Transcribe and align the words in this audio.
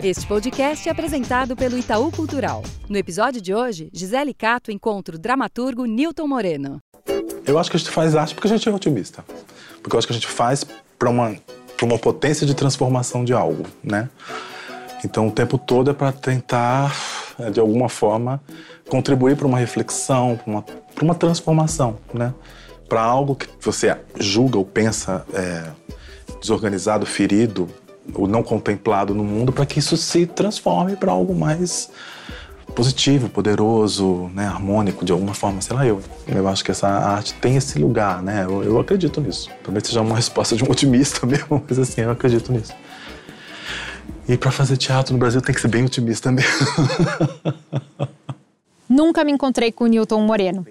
Este 0.00 0.28
podcast 0.28 0.88
é 0.88 0.92
apresentado 0.92 1.56
pelo 1.56 1.76
Itaú 1.76 2.12
Cultural. 2.12 2.62
No 2.88 2.96
episódio 2.96 3.40
de 3.40 3.52
hoje, 3.52 3.90
Gisele 3.92 4.32
Cato 4.32 4.70
encontra 4.70 5.16
o 5.16 5.18
dramaturgo 5.18 5.86
Newton 5.86 6.28
Moreno. 6.28 6.78
Eu 7.44 7.58
acho 7.58 7.68
que 7.68 7.76
a 7.76 7.80
gente 7.80 7.90
faz 7.90 8.14
arte 8.14 8.32
porque 8.32 8.46
a 8.46 8.50
gente 8.50 8.68
é 8.68 8.72
otimista. 8.72 9.24
Porque 9.82 9.96
eu 9.96 9.98
acho 9.98 10.06
que 10.06 10.12
a 10.12 10.14
gente 10.14 10.28
faz 10.28 10.64
para 10.96 11.10
uma, 11.10 11.34
uma 11.82 11.98
potência 11.98 12.46
de 12.46 12.54
transformação 12.54 13.24
de 13.24 13.32
algo, 13.32 13.64
né? 13.82 14.08
Então 15.04 15.26
o 15.26 15.32
tempo 15.32 15.58
todo 15.58 15.90
é 15.90 15.94
para 15.94 16.12
tentar, 16.12 16.94
é, 17.36 17.50
de 17.50 17.58
alguma 17.58 17.88
forma, 17.88 18.40
contribuir 18.88 19.36
para 19.36 19.48
uma 19.48 19.58
reflexão, 19.58 20.36
para 20.36 20.48
uma, 20.48 20.64
uma 21.02 21.14
transformação, 21.16 21.98
né? 22.14 22.32
Para 22.88 23.02
algo 23.02 23.34
que 23.34 23.48
você 23.60 23.98
julga 24.16 24.58
ou 24.58 24.64
pensa 24.64 25.26
é, 25.34 25.72
desorganizado, 26.40 27.04
ferido, 27.04 27.68
ou 28.14 28.26
não 28.26 28.42
contemplado 28.42 29.14
no 29.14 29.24
mundo, 29.24 29.52
para 29.52 29.66
que 29.66 29.78
isso 29.78 29.96
se 29.96 30.26
transforme 30.26 30.96
para 30.96 31.12
algo 31.12 31.34
mais 31.34 31.90
positivo, 32.74 33.28
poderoso, 33.28 34.30
né, 34.34 34.46
harmônico 34.46 35.04
de 35.04 35.10
alguma 35.10 35.34
forma, 35.34 35.60
sei 35.60 35.74
lá 35.74 35.86
eu. 35.86 36.00
Eu 36.26 36.46
acho 36.46 36.64
que 36.64 36.70
essa 36.70 36.86
arte 36.86 37.34
tem 37.34 37.56
esse 37.56 37.78
lugar, 37.78 38.22
né? 38.22 38.44
Eu, 38.44 38.62
eu 38.62 38.78
acredito 38.78 39.20
nisso. 39.20 39.50
Talvez 39.64 39.86
seja 39.86 40.00
uma 40.00 40.14
resposta 40.16 40.54
de 40.54 40.64
um 40.64 40.70
otimista 40.70 41.26
mesmo, 41.26 41.62
mas 41.68 41.78
assim, 41.78 42.02
eu 42.02 42.10
acredito 42.10 42.52
nisso. 42.52 42.72
E 44.28 44.36
para 44.36 44.50
fazer 44.50 44.76
teatro 44.76 45.12
no 45.12 45.18
Brasil 45.18 45.40
tem 45.40 45.54
que 45.54 45.60
ser 45.60 45.68
bem 45.68 45.84
otimista 45.84 46.30
mesmo. 46.30 46.66
Nunca 48.88 49.24
me 49.24 49.32
encontrei 49.32 49.72
com 49.72 49.84
o 49.84 49.86
Newton 49.86 50.20
Moreno, 50.22 50.66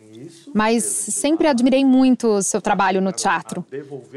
mas 0.58 0.84
sempre 0.84 1.48
admirei 1.48 1.86
muito 1.86 2.28
o 2.28 2.42
seu 2.42 2.60
trabalho 2.60 3.00
no 3.00 3.12
teatro. 3.12 3.64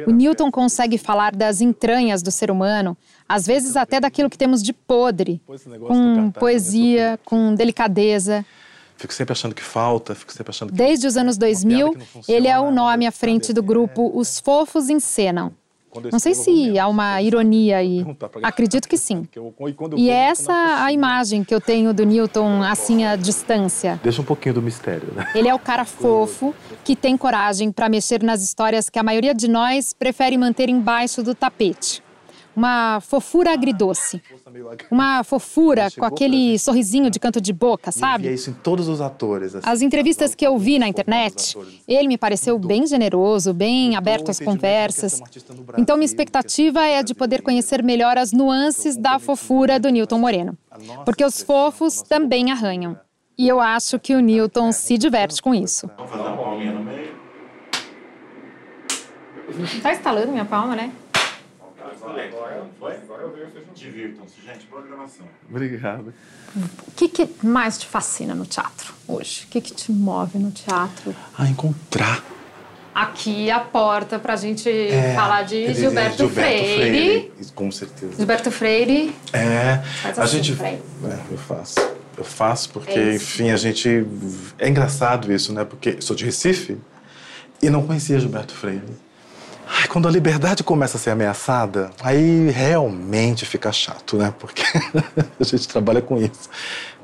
O 0.07 0.11
Newton 0.11 0.51
consegue 0.51 0.97
falar 0.97 1.37
das 1.37 1.61
entranhas 1.61 2.23
do 2.23 2.31
ser 2.31 2.51
humano, 2.51 2.97
às 3.29 3.47
vezes 3.47 3.77
até 3.77 4.01
daquilo 4.01 4.31
que 4.31 4.39
temos 4.39 4.63
de 4.63 4.73
podre, 4.73 5.43
com 5.87 6.31
poesia, 6.31 7.21
com 7.27 7.55
delicadeza. 7.55 8.45
Fico 8.97 9.13
sempre 9.13 9.33
achando 9.33 9.55
que 9.55 9.63
falta, 9.63 10.15
fico 10.15 10.33
sempre 10.33 10.51
achando 10.51 10.71
que... 10.71 10.79
Desde 10.79 11.07
os 11.07 11.17
anos 11.17 11.37
2000, 11.37 11.95
ele 12.27 12.49
é 12.49 12.59
o 12.59 12.71
nome 12.71 13.07
à 13.07 13.13
frente 13.13 13.53
do 13.53 13.63
grupo 13.63 14.11
Os 14.15 14.41
Fofos 14.41 14.89
Encenam. 14.89 15.53
Não 16.13 16.19
sei 16.19 16.35
se 16.35 16.79
há 16.79 16.87
uma 16.87 17.21
ironia 17.21 17.79
aí. 17.79 18.05
Acredito 18.43 18.89
que 18.89 18.97
sim. 18.97 19.27
E 19.97 20.11
é 20.11 20.15
essa 20.15 20.85
a 20.85 20.93
imagem 20.93 21.43
que 21.43 21.55
eu 21.55 21.61
tenho 21.61 21.93
do 21.93 22.05
Newton 22.05 22.63
assim 22.63 23.05
à 23.05 23.17
distância. 23.17 24.01
Deixa 24.03 24.23
um 24.23 24.25
pouquinho 24.25 24.57
do 24.57 24.63
mistério, 24.63 25.13
né? 25.15 25.31
Ele 25.35 25.49
é 25.49 25.55
o 25.55 25.59
cara 25.59 25.85
fofo 25.87 26.55
que 26.85 26.95
tem 26.95 27.17
coragem 27.17 27.73
para 27.73 27.89
mexer 27.89 28.23
nas 28.23 28.43
histórias 28.43 28.89
que 28.89 28.99
a 28.99 29.03
maioria 29.03 29.35
de 29.35 29.49
nós 29.49 29.93
prefere 29.93 30.37
manter 30.37 30.69
embaixo 30.69 31.23
do 31.23 31.35
tapete 31.35 32.03
uma 32.55 33.01
fofura 33.01 33.53
agridoce. 33.53 34.23
Uma 34.91 35.23
fofura 35.23 35.89
com 35.91 36.05
aquele 36.05 36.59
sorrisinho 36.59 37.11
de 37.11 37.19
canto 37.19 37.41
de 37.41 37.53
boca, 37.53 37.93
sabe? 37.93 38.25
E 38.25 38.29
é 38.29 38.35
isso 38.35 38.51
em 38.51 38.55
todos 38.55 38.89
os 38.89 39.01
atores. 39.01 39.55
Assim. 39.55 39.69
As 39.69 39.83
entrevistas 39.83 40.35
que 40.35 40.47
eu 40.47 40.59
vi 40.59 40.79
na 40.79 40.89
internet, 40.89 41.57
ele 41.87 42.09
me 42.09 42.19
pareceu 42.19 42.59
bem 42.59 42.87
generoso, 42.87 43.55
bem 43.55 43.97
aberto 43.97 44.31
às 44.31 44.41
conversas. 44.41 45.21
Então, 45.79 45.97
minha 45.97 46.07
expectativa 46.07 46.85
é 46.85 47.03
de 47.03 47.15
poder 47.15 47.43
conhecer 47.43 47.83
melhor 47.83 48.19
as 48.19 48.33
nuances 48.33 48.97
da 48.97 49.19
fofura 49.19 49.79
do 49.79 49.89
Newton 49.89 50.19
Moreno. 50.19 50.59
Porque 51.05 51.25
os 51.25 51.43
fofos 51.43 52.03
também 52.03 52.51
arranham. 52.51 52.99
E 53.39 53.49
eu 53.49 53.59
acho 53.59 53.99
que 53.99 54.15
o 54.15 54.21
Newton 54.21 54.71
se 54.71 54.99
diverte 54.99 55.41
com 55.41 55.55
isso. 55.55 55.89
Tá 59.83 59.93
instalando 59.93 60.31
minha 60.31 60.45
palma, 60.45 60.77
né? 60.77 60.93
Foi? 62.79 62.97
Agora 62.97 63.23
eu 63.23 63.33
vejo 63.33 63.51
Divirtam-se, 63.75 64.41
gente. 64.45 64.67
Boa 64.67 64.83
gravação. 64.83 65.27
Obrigado. 65.49 66.13
O 66.57 66.91
que, 66.97 67.09
que, 67.09 67.29
mais 67.43 67.79
te 67.79 67.87
fascina 67.87 68.35
no 68.35 68.45
teatro 68.45 68.93
hoje? 69.07 69.45
O 69.45 69.49
que, 69.49 69.61
que 69.61 69.73
te 69.73 69.93
move 69.93 70.39
no 70.39 70.51
teatro? 70.51 71.15
A 71.39 71.47
encontrar. 71.47 72.23
Aqui 72.93 73.51
a 73.51 73.61
porta 73.61 74.19
para 74.19 74.35
a 74.35 74.37
gente 74.37 74.69
é, 74.69 75.15
falar 75.15 75.43
de 75.43 75.73
Gilberto, 75.73 76.19
Gilberto 76.19 76.29
Freire. 76.29 76.77
Freire. 76.77 77.33
Com 77.55 77.71
certeza. 77.71 78.17
Gilberto 78.17 78.51
Freire. 78.51 79.15
É. 79.33 79.79
Faz 79.79 80.19
a 80.19 80.25
assim, 80.25 80.37
gente. 80.43 80.57
Freire. 80.57 80.83
É, 81.05 81.33
eu 81.33 81.39
faço. 81.39 81.81
Eu 82.19 82.25
faço 82.25 82.71
porque, 82.71 82.99
é 82.99 83.15
enfim, 83.15 83.51
a 83.51 83.57
gente. 83.57 84.05
É 84.59 84.69
engraçado 84.69 85.33
isso, 85.33 85.53
né? 85.53 85.65
Porque 85.65 86.01
sou 86.01 86.17
de 86.17 86.25
Recife 86.25 86.77
e 87.63 87.71
não 87.71 87.87
conhecia 87.87 88.19
Gilberto 88.19 88.55
Freire. 88.55 88.83
Ai, 89.73 89.87
quando 89.87 90.09
a 90.09 90.11
liberdade 90.11 90.65
começa 90.65 90.97
a 90.97 91.01
ser 91.01 91.11
ameaçada, 91.11 91.91
aí 92.03 92.51
realmente 92.51 93.47
fica 93.47 93.71
chato, 93.71 94.17
né? 94.17 94.35
Porque 94.37 94.63
a 95.39 95.45
gente 95.45 95.69
trabalha 95.69 96.03
com 96.03 96.19
isso. 96.19 96.51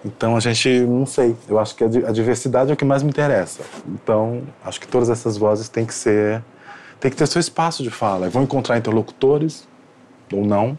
Então 0.05 0.37
a 0.37 0.41
gente, 0.41 0.81
não 0.81 1.07
sei, 1.07 1.37
eu 1.49 1.61
acho 1.61 1.77
que 1.77 1.85
a 1.85 2.13
diversidade 2.13 2.71
é 2.71 2.75
o 2.75 2.77
que 2.77 2.85
mais 2.85 3.05
me 3.05 3.09
interessa. 3.09 3.63
Então, 3.87 4.43
acho 4.65 4.81
que 4.81 4.89
todas 4.89 5.09
essas 5.09 5.37
vozes 5.37 5.69
têm 5.69 5.87
que 5.87 5.95
ser. 5.95 6.43
tem 6.99 7.09
que 7.09 7.17
ter 7.17 7.27
seu 7.29 7.41
espaço 7.41 7.85
de 7.85 7.91
fala. 7.91 8.29
Vão 8.29 8.43
encontrar 8.43 8.77
interlocutores, 8.77 9.69
ou 10.33 10.45
não, 10.45 10.77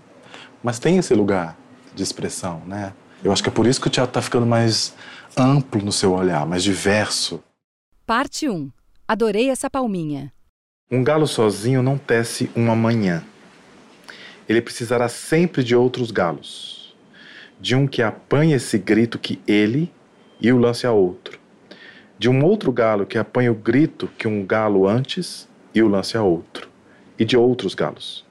mas 0.62 0.80
tem 0.80 0.98
esse 0.98 1.14
lugar 1.14 1.58
de 1.96 2.04
expressão, 2.04 2.62
né? 2.68 2.92
Eu 3.24 3.32
acho 3.32 3.42
que 3.42 3.50
é 3.50 3.52
por 3.52 3.66
isso 3.66 3.80
que 3.80 3.88
o 3.88 3.90
teatro 3.90 4.12
está 4.12 4.22
ficando 4.22 4.46
mais 4.46 4.94
amplo 5.38 5.82
no 5.82 5.92
seu 5.92 6.14
olhar, 6.14 6.46
mais 6.46 6.64
diverso. 6.64 7.42
Parte 8.06 8.50
1. 8.50 8.70
Adorei 9.08 9.50
essa 9.50 9.70
palminha. 9.70 10.34
Um 10.90 11.04
galo 11.04 11.28
sozinho 11.28 11.84
não 11.84 11.98
tece 11.98 12.50
uma 12.56 12.74
manhã. 12.74 13.22
Ele 14.48 14.62
precisará 14.62 15.10
sempre 15.10 15.62
de 15.62 15.76
outros 15.76 16.12
galos, 16.12 16.96
de 17.60 17.76
um 17.76 17.86
que 17.86 18.02
apanhe 18.02 18.54
esse 18.54 18.78
grito 18.78 19.20
que 19.20 19.38
ele 19.46 19.92
e 20.40 20.50
o 20.50 20.58
lance 20.58 20.88
a 20.88 20.94
outro, 20.94 21.38
de 22.18 22.30
um 22.30 22.42
outro 22.42 22.72
galo 22.72 23.06
que 23.06 23.18
apanhe 23.18 23.50
o 23.50 23.54
grito 23.54 24.10
que 24.18 24.30
um 24.30 24.46
galo 24.46 24.88
antes 24.88 25.50
e 25.76 25.82
o 25.82 25.90
lance 25.90 26.16
a 26.16 26.24
outro, 26.24 26.70
e 27.20 27.26
de 27.26 27.36
outros 27.36 27.76
galos, 27.76 28.26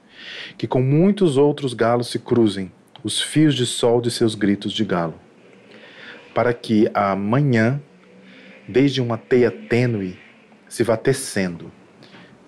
que 0.57 0.65
com 0.65 0.81
muitos 0.81 1.37
outros 1.37 1.75
galos 1.75 2.07
se 2.07 2.17
cruzem 2.17 2.71
os 3.03 3.21
fios 3.21 3.53
de 3.53 3.67
sol 3.67 4.01
de 4.01 4.09
seus 4.09 4.33
gritos 4.33 4.73
de 4.73 4.83
galo, 4.83 5.19
para 6.33 6.51
que 6.55 6.89
a 6.91 7.15
manhã, 7.15 7.79
desde 8.67 8.99
uma 8.99 9.15
teia 9.15 9.51
tênue, 9.51 10.17
se 10.67 10.81
vá 10.83 10.97
tecendo 10.97 11.71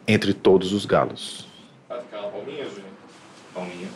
entre 0.09 0.33
todos 0.33 0.73
os 0.73 0.85
galos. 0.85 1.47
Vai 1.87 2.01
ficar 2.01 2.19
uma 2.21 2.29
palminha, 2.31 2.65
Júnior? 2.65 2.85
Palminha. 3.53 3.87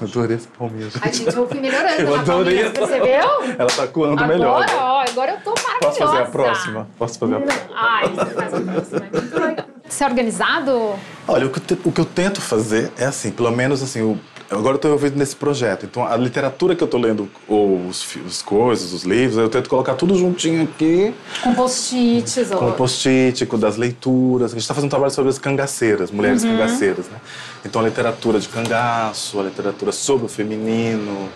Adorei 0.00 0.36
essa 0.36 0.48
palminha. 0.58 0.88
A 1.02 1.06
gente, 1.10 1.30
fui 1.32 1.60
melhorando 1.60 2.00
Eu 2.02 2.16
na 2.16 2.22
adorei 2.22 2.64
palminha, 2.64 2.64
você 2.64 2.78
percebeu? 3.00 3.54
Ela 3.58 3.70
tá 3.70 3.86
coando 3.86 4.14
agora, 4.24 4.26
melhor. 4.38 4.66
Ó, 4.74 5.04
agora 5.08 5.32
eu 5.32 5.40
tô 5.42 5.50
maravilhosa. 5.62 5.80
Posso 5.80 5.98
fazer 5.98 6.18
a 6.18 6.24
próxima? 6.24 6.88
Posso 6.98 7.18
fazer 7.18 7.34
a 7.36 7.40
próxima? 7.40 7.70
Ai, 7.76 8.08
você 8.08 8.24
faz 8.34 8.54
a 8.54 8.60
próxima. 8.60 9.66
Você 9.86 10.02
é 10.02 10.06
organizado? 10.06 10.94
Olha, 11.28 11.46
o 11.46 11.50
que, 11.50 11.58
eu 11.58 11.76
te- 11.76 11.88
o 11.88 11.92
que 11.92 12.00
eu 12.00 12.04
tento 12.06 12.40
fazer 12.40 12.90
é 12.96 13.04
assim, 13.04 13.30
pelo 13.30 13.50
menos 13.52 13.82
assim, 13.82 14.00
o- 14.02 14.18
agora 14.50 14.72
eu 14.72 14.76
estou 14.76 14.90
envolvido 14.90 15.18
nesse 15.18 15.34
projeto. 15.36 15.86
Então, 15.86 16.04
a 16.06 16.16
literatura 16.16 16.74
que 16.76 16.82
eu 16.82 16.86
estou 16.86 17.00
lendo, 17.00 17.28
ou 17.48 17.86
os, 17.86 18.06
as 18.26 18.42
coisas, 18.42 18.92
os 18.92 19.02
livros, 19.04 19.38
eu 19.38 19.48
tento 19.48 19.68
colocar 19.68 19.94
tudo 19.94 20.14
juntinho 20.16 20.62
aqui, 20.64 21.14
Com 21.42 21.54
post-its. 21.54 22.48
com 22.50 22.72
post-it, 22.72 23.46
com 23.46 23.58
das 23.58 23.76
leituras. 23.76 24.50
A 24.52 24.54
gente 24.54 24.62
está 24.62 24.74
fazendo 24.74 24.88
um 24.88 24.90
trabalho 24.90 25.12
sobre 25.12 25.30
as 25.30 25.38
cangaceiras, 25.38 26.10
mulheres 26.10 26.44
Uhum. 26.44 26.50
cangaceiras, 26.52 27.06
né? 27.08 27.18
Então, 27.64 27.80
a 27.80 27.84
literatura 27.84 28.38
de 28.38 28.48
cangaço, 28.48 29.40
a 29.40 29.44
literatura 29.44 29.92
sobre 29.92 30.26
o 30.26 30.28
feminino, 30.28 31.28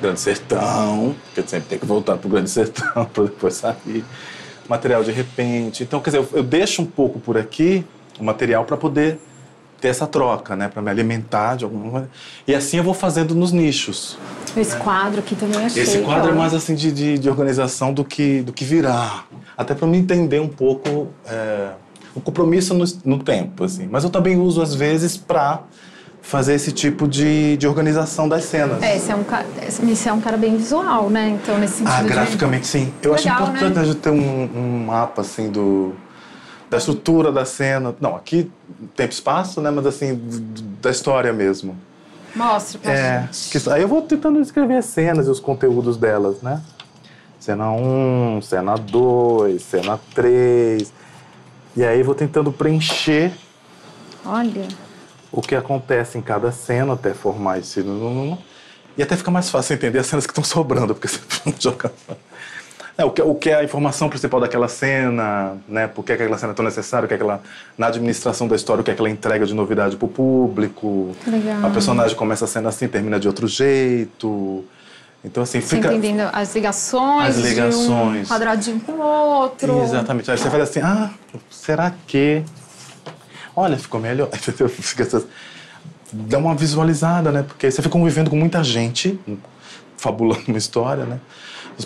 Grande 0.00 0.18
Sertão, 0.20 1.14
porque 1.26 1.48
sempre 1.48 1.68
tem 1.68 1.78
que 1.78 1.86
voltar 1.86 2.16
para 2.16 2.26
o 2.26 2.30
Grande 2.30 2.50
Sertão 2.50 3.04
para 3.12 3.24
depois 3.24 3.54
sair. 3.54 4.04
Material 4.68 5.02
de 5.04 5.10
repente. 5.12 5.82
Então, 5.82 6.00
quer 6.00 6.10
dizer, 6.10 6.18
eu, 6.22 6.28
eu 6.38 6.42
deixo 6.42 6.82
um 6.82 6.86
pouco 6.86 7.18
por 7.20 7.36
aqui 7.36 7.84
o 8.18 8.24
material 8.24 8.64
para 8.64 8.76
poder 8.76 9.18
ter 9.82 9.88
essa 9.88 10.06
troca, 10.06 10.54
né? 10.54 10.68
Para 10.68 10.80
me 10.80 10.88
alimentar 10.88 11.56
de 11.56 11.64
alguma 11.64 11.84
maneira. 11.84 12.10
E 12.46 12.54
assim 12.54 12.76
eu 12.78 12.84
vou 12.84 12.94
fazendo 12.94 13.34
nos 13.34 13.50
nichos. 13.50 14.16
Esse 14.56 14.76
quadro 14.76 15.18
aqui 15.18 15.34
também 15.34 15.66
achei. 15.66 15.82
Esse 15.82 15.98
quadro 15.98 16.30
é 16.30 16.34
mais 16.34 16.54
assim 16.54 16.76
de, 16.76 16.92
de, 16.92 17.18
de 17.18 17.28
organização 17.28 17.92
do 17.92 18.04
que, 18.04 18.42
do 18.42 18.52
que 18.52 18.64
virá. 18.64 19.24
Até 19.58 19.74
para 19.74 19.88
me 19.88 19.98
entender 19.98 20.40
um 20.40 20.48
pouco 20.48 21.08
é, 21.26 21.70
o 22.14 22.20
compromisso 22.20 22.74
no, 22.74 22.84
no 23.04 23.18
tempo, 23.24 23.64
assim. 23.64 23.88
Mas 23.90 24.04
eu 24.04 24.10
também 24.10 24.38
uso 24.38 24.62
às 24.62 24.72
vezes 24.72 25.16
para 25.16 25.62
fazer 26.20 26.54
esse 26.54 26.70
tipo 26.70 27.08
de, 27.08 27.56
de 27.56 27.66
organização 27.66 28.28
das 28.28 28.44
cenas. 28.44 28.80
É, 28.80 28.96
esse 28.96 29.10
é, 29.10 29.16
um, 29.16 29.24
esse 29.90 30.08
é 30.08 30.12
um 30.12 30.20
cara 30.20 30.36
bem 30.36 30.56
visual, 30.56 31.10
né? 31.10 31.36
Então, 31.42 31.58
nesse 31.58 31.78
sentido. 31.78 31.92
Ah, 31.92 32.02
de- 32.02 32.08
graficamente 32.08 32.68
sim. 32.68 32.94
Eu 33.02 33.14
acho 33.14 33.24
Legal, 33.24 33.48
importante 33.48 33.74
né? 33.74 33.80
a 33.80 33.84
gente 33.84 33.96
ter 33.96 34.10
um, 34.10 34.48
um 34.54 34.84
mapa 34.86 35.22
assim 35.22 35.50
do 35.50 35.92
da 36.72 36.78
estrutura 36.78 37.30
da 37.30 37.44
cena. 37.44 37.94
Não, 38.00 38.16
aqui 38.16 38.50
tempo 38.96 39.12
e 39.12 39.14
espaço, 39.14 39.60
né? 39.60 39.70
Mas 39.70 39.84
assim 39.84 40.18
da 40.80 40.90
história 40.90 41.30
mesmo. 41.30 41.76
Mostra 42.34 42.78
pra 42.78 42.92
É, 42.92 43.20
gente. 43.30 43.60
que- 43.60 43.70
aí 43.70 43.82
eu 43.82 43.88
vou 43.88 44.00
tentando 44.00 44.40
escrever 44.40 44.78
as 44.78 44.86
cenas 44.86 45.26
e 45.26 45.30
os 45.30 45.38
conteúdos 45.38 45.98
delas, 45.98 46.40
né? 46.40 46.62
Cena 47.38 47.70
1, 47.72 48.40
cena 48.40 48.74
2, 48.76 49.60
cena 49.62 50.00
3. 50.14 50.90
E 51.76 51.84
aí 51.84 52.02
vou 52.02 52.14
tentando 52.14 52.50
preencher 52.50 53.32
Olha. 54.24 54.66
o 55.30 55.42
que 55.42 55.54
acontece 55.54 56.16
em 56.16 56.22
cada 56.22 56.50
cena 56.52 56.94
até 56.94 57.12
formar 57.12 57.58
esse. 57.58 57.84
E 58.96 59.02
até 59.02 59.14
fica 59.14 59.30
mais 59.30 59.50
fácil 59.50 59.74
entender 59.74 59.98
as 59.98 60.06
cenas 60.06 60.24
que 60.26 60.30
estão 60.32 60.44
sobrando, 60.44 60.94
porque 60.94 61.08
você 61.08 61.20
não 61.44 61.52
joga. 61.60 61.92
É, 63.02 63.04
o, 63.04 63.10
que, 63.10 63.20
o 63.20 63.34
que 63.34 63.50
é 63.50 63.56
a 63.56 63.64
informação 63.64 64.08
principal 64.08 64.38
daquela 64.40 64.68
cena, 64.68 65.56
né? 65.68 65.88
Por 65.88 66.04
que 66.04 66.12
aquela 66.12 66.38
cena 66.38 66.52
é 66.52 66.54
tão 66.54 66.64
necessária, 66.64 67.04
o 67.04 67.08
que 67.08 67.14
é 67.14 67.16
aquela, 67.16 67.42
na 67.76 67.88
administração 67.88 68.46
da 68.46 68.54
história, 68.54 68.80
o 68.80 68.84
que 68.84 68.92
é 68.92 68.94
aquela 68.94 69.10
entrega 69.10 69.44
de 69.44 69.52
novidade 69.52 69.96
para 69.96 70.06
o 70.06 70.08
público. 70.08 71.10
Legal. 71.26 71.66
A 71.66 71.70
personagem 71.70 72.16
começa 72.16 72.44
a 72.44 72.48
cena 72.48 72.68
assim, 72.68 72.86
termina 72.86 73.18
de 73.18 73.26
outro 73.26 73.48
jeito. 73.48 74.64
Então, 75.24 75.42
assim, 75.42 75.60
Você 75.60 75.76
fica. 75.76 75.88
entendendo 75.88 76.30
as 76.32 76.54
ligações, 76.54 77.36
As 77.36 77.44
ligações. 77.44 78.28
de 78.28 78.32
um 78.32 78.36
quadradinho 78.36 78.80
com 78.80 78.92
o 78.92 79.00
outro. 79.00 79.82
Exatamente. 79.82 80.30
Aí 80.30 80.38
você 80.38 80.48
faz 80.48 80.62
assim, 80.62 80.80
ah, 80.80 81.10
será 81.50 81.92
que. 82.06 82.44
Olha, 83.56 83.76
ficou 83.76 84.00
melhor. 84.00 84.28
Dá 86.12 86.38
uma 86.38 86.54
visualizada, 86.54 87.32
né? 87.32 87.42
Porque 87.42 87.68
você 87.68 87.82
fica 87.82 87.92
convivendo 87.92 88.30
com 88.30 88.36
muita 88.36 88.62
gente, 88.62 89.18
fabulando 89.96 90.44
uma 90.46 90.58
história, 90.58 91.04
né? 91.04 91.18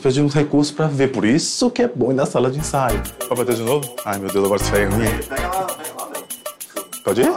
De 0.00 0.22
uns 0.22 0.34
recursos 0.34 0.72
pra 0.72 0.86
ver. 0.86 1.08
Por 1.12 1.24
isso 1.24 1.70
que 1.70 1.82
é 1.82 1.88
bom 1.88 2.10
ir 2.12 2.14
na 2.14 2.24
sala 2.26 2.50
de 2.50 2.58
ensaio. 2.58 3.02
Pode 3.28 3.34
bater 3.40 3.56
de 3.56 3.62
novo? 3.62 3.94
Ai, 4.04 4.18
meu 4.18 4.30
Deus, 4.30 4.44
agora 4.44 4.62
você 4.62 4.70
vai 4.70 4.84
ruim. 4.84 5.08
Pode 7.04 7.22
ir? 7.22 7.36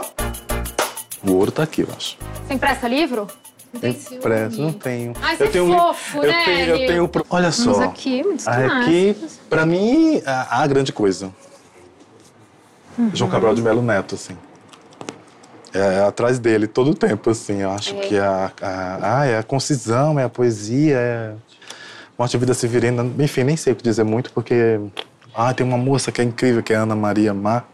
O 1.22 1.32
ouro 1.34 1.50
tá 1.50 1.64
aqui, 1.64 1.82
eu 1.82 1.88
acho. 1.96 2.16
Você 2.46 2.54
empresta 2.54 2.86
livro? 2.88 3.26
Impresso, 3.74 4.60
não 4.60 4.72
tenho. 4.72 5.12
Ai, 5.20 5.36
você 5.36 5.44
eu 5.44 5.50
tenho 5.52 5.64
é 5.64 5.66
um 5.66 5.70
li- 5.72 5.78
fofo, 5.78 6.18
eu 6.18 6.22
né, 6.32 6.44
Tenho, 6.44 6.76
eu 6.76 6.86
tenho. 6.86 7.10
Olha 7.30 7.52
só. 7.52 7.70
Mas 7.76 7.80
aqui, 7.88 8.22
muitos 8.22 8.48
Aqui, 8.48 9.14
clássicos. 9.14 9.40
pra 9.48 9.66
mim, 9.66 10.22
a, 10.26 10.62
a 10.62 10.66
grande 10.66 10.92
coisa. 10.92 11.30
Uhum. 12.98 13.10
João 13.14 13.30
Cabral 13.30 13.54
de 13.54 13.62
Melo 13.62 13.82
Neto, 13.82 14.14
assim. 14.16 14.36
É, 15.72 16.00
atrás 16.00 16.38
dele 16.40 16.66
todo 16.66 16.90
o 16.90 16.94
tempo, 16.94 17.30
assim. 17.30 17.58
Eu 17.62 17.70
acho 17.70 17.94
que 17.96 18.18
a, 18.18 18.50
a, 18.60 19.20
ah, 19.20 19.26
é 19.26 19.38
a 19.38 19.42
concisão, 19.42 20.18
é 20.18 20.24
a 20.24 20.28
poesia, 20.28 20.96
é. 20.96 21.34
Morte 22.20 22.34
e 22.34 22.38
Vida 22.38 22.52
Severina. 22.52 23.02
Enfim, 23.18 23.44
nem 23.44 23.56
sei 23.56 23.72
o 23.72 23.76
que 23.76 23.82
dizer 23.82 24.04
muito, 24.04 24.30
porque. 24.34 24.78
Ah, 25.34 25.54
tem 25.54 25.66
uma 25.66 25.78
moça 25.78 26.12
que 26.12 26.20
é 26.20 26.24
incrível, 26.24 26.62
que 26.62 26.70
é 26.70 26.76
Ana 26.76 26.94
Maria 26.94 27.32
Mar. 27.32 27.66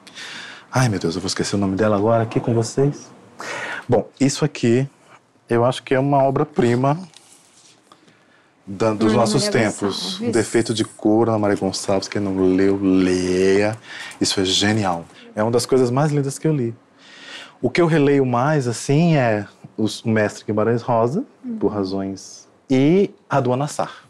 Ai, 0.71 0.89
meu 0.89 1.01
Deus, 1.01 1.17
eu 1.17 1.21
vou 1.21 1.27
esquecer 1.27 1.57
o 1.57 1.59
nome 1.59 1.75
dela 1.75 1.97
agora 1.97 2.23
aqui 2.23 2.39
com 2.39 2.55
vocês. 2.55 3.11
Bom, 3.89 4.09
isso 4.21 4.45
aqui, 4.45 4.89
eu 5.49 5.65
acho 5.65 5.83
que 5.83 5.97
é 5.97 5.99
uma 5.99 6.23
obra-prima 6.23 6.97
dos 8.65 9.11
Ana 9.11 9.15
nossos 9.15 9.47
Maria 9.47 9.63
tempos. 9.63 10.13
Gonçalves. 10.13 10.33
Defeito 10.33 10.73
de 10.73 10.85
cor, 10.85 11.29
Ana 11.29 11.41
Maria 11.41 11.57
Gonçalves. 11.57 12.07
Quem 12.07 12.23
não 12.23 12.39
leu, 12.55 12.79
leia. 12.81 13.77
Isso 14.21 14.39
é 14.39 14.45
genial. 14.45 15.05
É 15.35 15.43
uma 15.43 15.51
das 15.51 15.67
coisas 15.67 15.91
mais 15.91 16.13
lindas 16.13 16.39
que 16.39 16.47
eu 16.47 16.55
li. 16.55 16.73
O 17.61 17.69
que 17.69 17.81
eu 17.81 17.87
releio 17.89 18.25
mais, 18.25 18.69
assim, 18.69 19.17
é 19.17 19.45
o 19.77 19.89
Mestre 20.05 20.45
Guimarães 20.45 20.83
Rosa, 20.83 21.25
por 21.59 21.73
razões, 21.73 22.47
e 22.71 23.11
a 23.29 23.41
do 23.41 23.53
Anassar. 23.53 24.06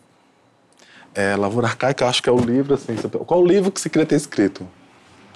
É, 1.16 1.34
Lavoura 1.34 1.68
Arcaica, 1.68 2.04
eu 2.04 2.08
acho 2.08 2.22
que 2.22 2.28
é 2.28 2.32
o 2.32 2.38
livro, 2.38 2.74
assim, 2.74 2.94
qual 3.26 3.40
o 3.40 3.46
livro 3.46 3.72
que 3.72 3.80
você 3.80 3.88
queria 3.88 4.04
ter 4.04 4.16
escrito? 4.16 4.68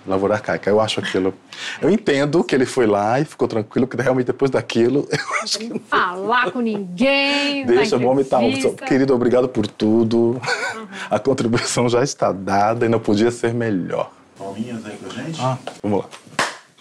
Lavoura 0.06 0.35
Arcaica, 0.35 0.69
eu 0.69 0.79
acho 0.79 1.00
aquilo... 1.00 1.32
Eu 1.81 1.88
entendo 1.88 2.44
que 2.44 2.55
ele 2.55 2.67
foi 2.67 2.87
lá 2.87 3.19
e 3.19 3.25
ficou 3.25 3.49
tranquilo, 3.49 3.87
que 3.87 3.97
realmente 3.97 4.27
depois 4.27 4.50
daquilo, 4.50 5.09
eu 5.11 5.43
acho 5.43 5.59
que 5.59 5.79
Falar 5.79 6.50
com 6.50 6.61
ninguém. 6.61 7.65
Deixa, 7.67 7.97
vamos 7.97 8.21
imitar. 8.21 8.43
entrevista. 8.43 8.85
Querido, 8.85 9.15
obrigado 9.15 9.49
por 9.49 9.67
tudo. 9.67 10.41
A 11.11 11.19
contribuição 11.19 11.88
já 11.88 12.03
está 12.03 12.31
dada 12.31 12.85
e 12.85 12.88
não 12.88 13.00
podia 13.00 13.31
ser 13.31 13.55
melhor. 13.55 14.11
Palminhas 14.38 14.85
aí 14.85 14.97
pra 14.97 15.09
gente. 15.11 15.41
Ah, 15.41 15.59
vamos 15.82 16.00
lá. 16.00 16.05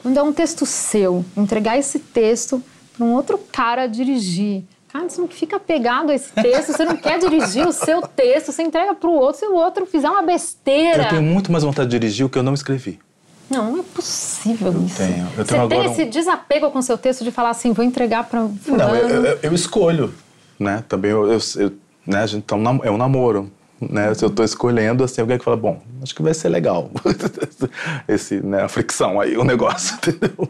Quando 0.02 0.18
é 0.18 0.24
um 0.24 0.34
texto 0.34 0.66
seu, 0.66 1.24
entregar 1.38 1.78
esse 1.78 2.00
texto 2.00 2.62
para 2.98 3.06
um 3.06 3.14
outro 3.14 3.38
cara 3.52 3.88
dirigir. 3.88 4.64
Cara, 4.92 5.08
você 5.08 5.22
não 5.22 5.28
fica 5.28 5.58
apegado 5.58 6.10
a 6.10 6.16
esse 6.16 6.32
texto, 6.34 6.72
você 6.74 6.84
não 6.84 6.98
quer 6.98 7.20
dirigir 7.20 7.68
o 7.68 7.72
seu 7.72 8.02
texto, 8.02 8.52
você 8.52 8.64
entrega 8.64 8.96
para 8.96 9.10
o 9.10 9.14
outro, 9.14 9.40
se 9.40 9.46
o 9.46 9.54
outro 9.54 9.86
fizer 9.86 10.10
uma 10.10 10.24
besteira. 10.24 11.04
Eu 11.04 11.10
tenho 11.10 11.22
muito 11.22 11.52
mais 11.52 11.64
vontade 11.64 11.90
de 11.90 12.00
dirigir 12.00 12.26
o 12.26 12.30
que 12.30 12.38
eu 12.40 12.44
não 12.44 12.54
escrevi. 12.56 13.00
Não, 13.50 13.72
não 13.72 13.80
é 13.80 13.84
possível 13.84 14.72
isso. 14.86 14.98
tenho. 14.98 15.26
Eu 15.38 15.44
você 15.44 15.44
tenho 15.44 15.46
tem 15.46 15.60
agora 15.78 15.90
um- 15.90 15.92
esse 15.92 16.06
desapego 16.06 16.72
com 16.72 16.80
o 16.80 16.84
seu 16.84 16.98
texto 16.98 17.24
de 17.24 17.32
falar 17.32 17.50
assim, 17.52 17.72
vou 17.72 17.86
entregar 17.86 18.24
para 18.26 18.42
Não, 18.68 18.96
eu, 18.96 19.26
eu- 19.26 19.40
eu 19.44 19.54
escolho, 19.54 20.14
né? 20.60 20.84
Também 20.88 21.12
eu, 21.12 21.32
eu, 21.32 21.40
eu- 21.58 21.72
né? 22.06 22.24
A 22.24 22.28
gente 22.28 22.44
tá 22.44 22.56
um 22.56 22.80
é 22.84 22.90
um 22.92 22.98
namoro, 22.98 23.52
né? 23.80 24.14
Se 24.14 24.24
eu 24.26 24.30
tô 24.30 24.44
escolhendo, 24.44 25.04
assim, 25.04 25.22
alguém 25.22 25.38
que 25.38 25.44
fala, 25.44 25.58
bom, 25.58 25.82
acho 26.02 26.14
que 26.16 26.22
vai 26.22 26.34
ser 26.34 26.50
legal. 26.50 26.90
Esse, 28.08 28.40
né? 28.42 28.64
A 28.64 28.68
fricção 28.70 29.20
aí, 29.20 29.38
o 29.38 29.44
negócio, 29.44 29.96
entendeu? 30.02 30.50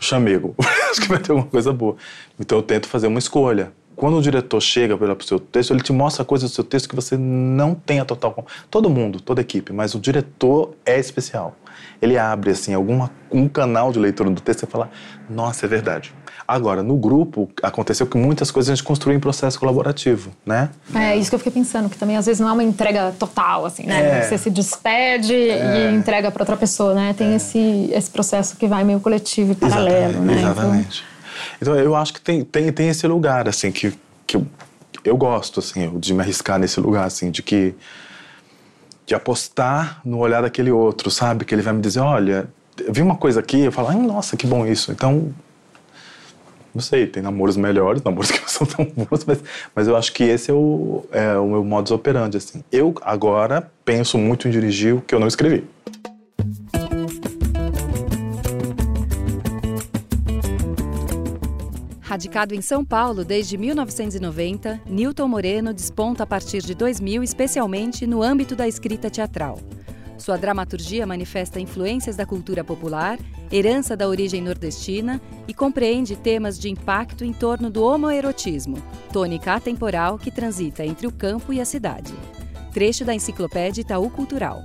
Chamego. 0.00 0.54
acho 0.90 1.00
que 1.00 1.08
vai 1.08 1.18
ter 1.18 1.32
alguma 1.32 1.48
coisa 1.48 1.72
boa. 1.72 1.96
Então 2.38 2.58
eu 2.58 2.62
tento 2.62 2.88
fazer 2.88 3.06
uma 3.06 3.18
escolha. 3.18 3.72
Quando 3.94 4.18
o 4.18 4.22
diretor 4.22 4.60
chega 4.60 4.96
para 4.96 5.12
o 5.14 5.22
seu 5.22 5.40
texto, 5.40 5.72
ele 5.72 5.80
te 5.80 5.92
mostra 5.92 6.22
coisas 6.22 6.50
do 6.50 6.54
seu 6.54 6.62
texto 6.62 6.88
que 6.88 6.94
você 6.94 7.16
não 7.16 7.74
tem 7.74 7.98
a 7.98 8.04
total... 8.04 8.46
Todo 8.70 8.90
mundo, 8.90 9.20
toda 9.20 9.40
equipe, 9.40 9.72
mas 9.72 9.94
o 9.94 9.98
diretor 9.98 10.74
é 10.84 10.98
especial. 10.98 11.56
Ele 12.00 12.18
abre, 12.18 12.50
assim, 12.50 12.74
alguma, 12.74 13.10
um 13.30 13.48
canal 13.48 13.92
de 13.92 13.98
leitura 13.98 14.30
do 14.30 14.40
texto 14.40 14.64
e 14.64 14.66
fala, 14.66 14.90
nossa, 15.28 15.66
é 15.66 15.68
verdade. 15.68 16.12
Agora, 16.48 16.80
no 16.80 16.96
grupo, 16.96 17.50
aconteceu 17.60 18.06
que 18.06 18.16
muitas 18.16 18.52
coisas 18.52 18.70
a 18.70 18.74
gente 18.74 18.84
construiu 18.84 19.16
em 19.16 19.20
processo 19.20 19.58
colaborativo, 19.58 20.30
né? 20.44 20.70
É 20.94 21.16
isso 21.16 21.28
que 21.28 21.34
eu 21.34 21.40
fiquei 21.40 21.52
pensando, 21.52 21.88
que 21.88 21.98
também 21.98 22.16
às 22.16 22.26
vezes 22.26 22.38
não 22.38 22.48
é 22.48 22.52
uma 22.52 22.62
entrega 22.62 23.12
total, 23.18 23.66
assim, 23.66 23.84
né? 23.84 24.20
É. 24.20 24.22
Você 24.22 24.38
se 24.38 24.48
despede 24.48 25.34
e 25.34 25.92
entrega 25.92 26.30
para 26.30 26.42
outra 26.42 26.56
pessoa, 26.56 26.94
né? 26.94 27.14
Tem 27.18 27.34
esse, 27.34 27.90
esse 27.92 28.08
processo 28.10 28.56
que 28.56 28.68
vai 28.68 28.84
meio 28.84 29.00
coletivo 29.00 29.52
e 29.52 29.54
paralelo, 29.56 30.10
Exatamente, 30.10 30.24
né? 30.24 30.40
Exatamente. 30.40 31.04
Então, 31.60 31.74
eu 31.74 31.96
acho 31.96 32.12
que 32.12 32.20
tem, 32.20 32.44
tem, 32.44 32.72
tem 32.72 32.88
esse 32.88 33.06
lugar, 33.08 33.48
assim, 33.48 33.72
que, 33.72 33.92
que 34.24 34.36
eu, 34.36 34.46
eu 35.04 35.16
gosto, 35.16 35.58
assim, 35.58 35.98
de 35.98 36.14
me 36.14 36.20
arriscar 36.20 36.60
nesse 36.60 36.78
lugar, 36.78 37.06
assim, 37.06 37.30
de 37.30 37.42
que... 37.42 37.74
De 39.06 39.14
apostar 39.14 40.00
no 40.04 40.18
olhar 40.18 40.42
daquele 40.42 40.70
outro, 40.70 41.10
sabe? 41.10 41.44
Que 41.44 41.54
ele 41.54 41.62
vai 41.62 41.72
me 41.72 41.80
dizer, 41.80 42.00
olha, 42.00 42.48
eu 42.84 42.92
vi 42.92 43.00
uma 43.00 43.16
coisa 43.16 43.40
aqui, 43.40 43.60
eu 43.60 43.72
falo, 43.72 43.88
ai, 43.88 43.96
nossa, 43.96 44.36
que 44.36 44.46
bom 44.46 44.66
isso. 44.66 44.92
Então, 44.92 45.32
não 46.74 46.82
sei, 46.82 47.06
tem 47.06 47.22
namoros 47.22 47.56
melhores, 47.56 48.02
namoros 48.02 48.30
que 48.30 48.40
não 48.42 48.48
são 48.48 48.66
tão 48.66 48.84
bons, 48.84 49.24
mas, 49.24 49.38
mas 49.74 49.88
eu 49.88 49.96
acho 49.96 50.12
que 50.12 50.24
esse 50.24 50.50
é 50.50 50.54
o, 50.54 51.04
é 51.10 51.38
o 51.38 51.46
meu 51.46 51.64
modus 51.64 51.90
operandi, 51.90 52.36
assim. 52.36 52.62
Eu, 52.70 52.94
agora, 53.00 53.70
penso 53.84 54.18
muito 54.18 54.46
em 54.46 54.50
dirigir 54.50 54.94
o 54.94 55.00
que 55.00 55.14
eu 55.14 55.20
não 55.20 55.26
escrevi. 55.26 55.64
Radicado 62.16 62.54
em 62.54 62.62
São 62.62 62.82
Paulo 62.82 63.26
desde 63.26 63.58
1990, 63.58 64.80
Newton 64.86 65.28
Moreno 65.28 65.74
desponta 65.74 66.22
a 66.22 66.26
partir 66.26 66.62
de 66.62 66.74
2000, 66.74 67.22
especialmente 67.22 68.06
no 68.06 68.22
âmbito 68.22 68.56
da 68.56 68.66
escrita 68.66 69.10
teatral. 69.10 69.58
Sua 70.16 70.38
dramaturgia 70.38 71.06
manifesta 71.06 71.60
influências 71.60 72.16
da 72.16 72.24
cultura 72.24 72.64
popular, 72.64 73.18
herança 73.52 73.94
da 73.94 74.08
origem 74.08 74.40
nordestina 74.40 75.20
e 75.46 75.52
compreende 75.52 76.16
temas 76.16 76.58
de 76.58 76.70
impacto 76.70 77.22
em 77.22 77.34
torno 77.34 77.68
do 77.68 77.84
homoerotismo, 77.84 78.82
tônica 79.12 79.52
atemporal 79.52 80.18
que 80.18 80.30
transita 80.30 80.86
entre 80.86 81.06
o 81.06 81.12
campo 81.12 81.52
e 81.52 81.60
a 81.60 81.66
cidade. 81.66 82.14
Trecho 82.72 83.04
da 83.04 83.14
Enciclopédia 83.14 83.82
Itaú 83.82 84.08
Cultural. 84.08 84.64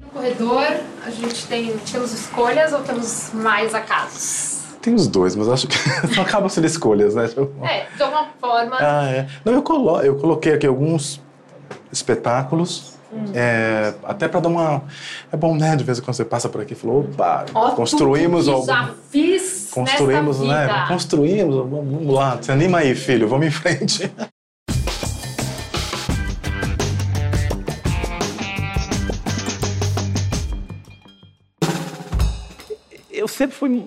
No 0.00 0.10
corredor, 0.10 0.89
gente 1.20 1.46
tem 1.46 1.76
temos 1.90 2.12
escolhas 2.12 2.72
ou 2.72 2.80
temos 2.80 3.30
mais 3.32 3.74
acasos? 3.74 4.60
Tem 4.82 4.94
os 4.94 5.06
dois, 5.06 5.36
mas 5.36 5.48
acho 5.48 5.66
que 5.68 5.76
não 6.16 6.22
acabam 6.22 6.48
sendo 6.48 6.66
escolhas, 6.66 7.14
né? 7.14 7.28
Eu- 7.36 7.52
É, 7.62 7.86
de 7.94 8.02
alguma 8.02 8.28
forma. 8.40 8.76
Ah, 8.80 9.04
é. 9.10 9.26
Não, 9.44 9.52
eu, 9.52 9.62
colo 9.62 10.00
eu 10.00 10.16
coloquei 10.16 10.54
aqui 10.54 10.66
alguns 10.66 11.20
espetáculos, 11.92 12.94
é, 13.34 13.92
até 14.04 14.28
para 14.28 14.40
dar 14.40 14.48
uma... 14.48 14.82
É 15.32 15.36
bom, 15.36 15.54
né? 15.56 15.74
De 15.76 15.82
vez 15.84 15.98
em 15.98 16.02
quando 16.02 16.14
você 16.16 16.24
passa 16.24 16.48
por 16.48 16.60
aqui 16.60 16.72
e 16.72 16.76
falou, 16.76 17.00
opa, 17.00 17.44
Ó, 17.52 17.70
construímos 17.72 18.48
algum... 18.48 18.66
já 18.66 18.90
fiz 19.10 19.68
Construímos, 19.72 20.40
né? 20.40 20.84
Construímos, 20.88 21.54
vamos 21.56 22.12
lá. 22.14 22.38
Se 22.40 22.50
anima 22.50 22.78
aí, 22.78 22.94
filho, 22.94 23.28
vamos 23.28 23.46
em 23.46 23.50
frente. 23.50 24.10
sempre 33.30 33.56
fui 33.56 33.84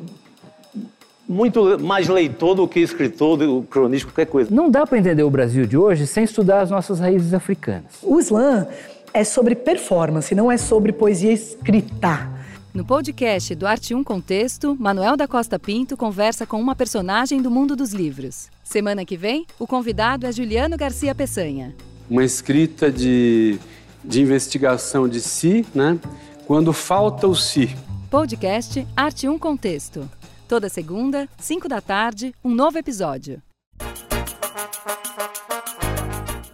muito 1.27 1.79
mais 1.79 2.07
leitor 2.07 2.55
do 2.55 2.67
que 2.67 2.79
escritor, 2.79 3.37
do 3.37 3.63
cronista, 3.63 4.07
qualquer 4.07 4.25
coisa. 4.25 4.53
Não 4.53 4.69
dá 4.69 4.85
para 4.85 4.97
entender 4.97 5.23
o 5.23 5.29
Brasil 5.29 5.65
de 5.65 5.77
hoje 5.77 6.05
sem 6.05 6.23
estudar 6.23 6.61
as 6.61 6.69
nossas 6.69 6.99
raízes 6.99 7.33
africanas. 7.33 7.85
O 8.01 8.19
slam 8.19 8.67
é 9.13 9.23
sobre 9.23 9.55
performance, 9.55 10.33
não 10.35 10.51
é 10.51 10.57
sobre 10.57 10.91
poesia 10.91 11.31
escrita. 11.31 12.29
No 12.73 12.83
podcast 12.83 13.53
do 13.53 13.67
Arte 13.67 13.93
1 13.93 14.03
Contexto, 14.03 14.75
Manuel 14.79 15.15
da 15.15 15.27
Costa 15.27 15.59
Pinto 15.59 15.95
conversa 15.95 16.45
com 16.45 16.59
uma 16.59 16.75
personagem 16.75 17.39
do 17.41 17.51
mundo 17.51 17.75
dos 17.75 17.93
livros. 17.93 18.49
Semana 18.63 19.05
que 19.05 19.15
vem, 19.15 19.45
o 19.59 19.67
convidado 19.67 20.25
é 20.25 20.31
Juliano 20.31 20.75
Garcia 20.75 21.13
Peçanha. 21.13 21.75
uma 22.09 22.23
escrita 22.23 22.91
de, 22.91 23.59
de 24.03 24.21
investigação 24.21 25.07
de 25.07 25.21
si, 25.21 25.63
né? 25.73 25.99
Quando 26.47 26.73
falta 26.73 27.27
o 27.27 27.35
si. 27.35 27.75
Podcast 28.13 28.87
Arte 28.95 29.27
1 29.27 29.39
Contexto. 29.39 30.07
Toda 30.47 30.69
segunda, 30.69 31.27
5 31.39 31.67
da 31.67 31.81
tarde, 31.81 32.31
um 32.45 32.53
novo 32.53 32.77
episódio. 32.77 33.41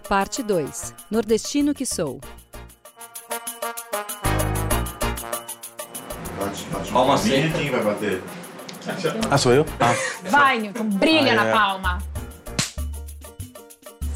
Parte 0.07 0.41
2 0.41 0.93
Nordestino 1.11 1.73
que 1.73 1.85
sou. 1.85 2.21
Palma 6.93 7.17
seca. 7.17 7.57
Quem 7.57 7.71
vai 7.71 7.83
bater? 7.83 8.23
Ah, 9.29 9.37
sou 9.37 9.51
eu? 9.51 9.65
Ah, 9.81 9.93
Vai, 10.29 10.59
Newton, 10.59 10.85
brilha 10.85 11.33
Ah, 11.33 11.35
na 11.35 11.45
é. 11.45 11.51
palma. 11.51 11.97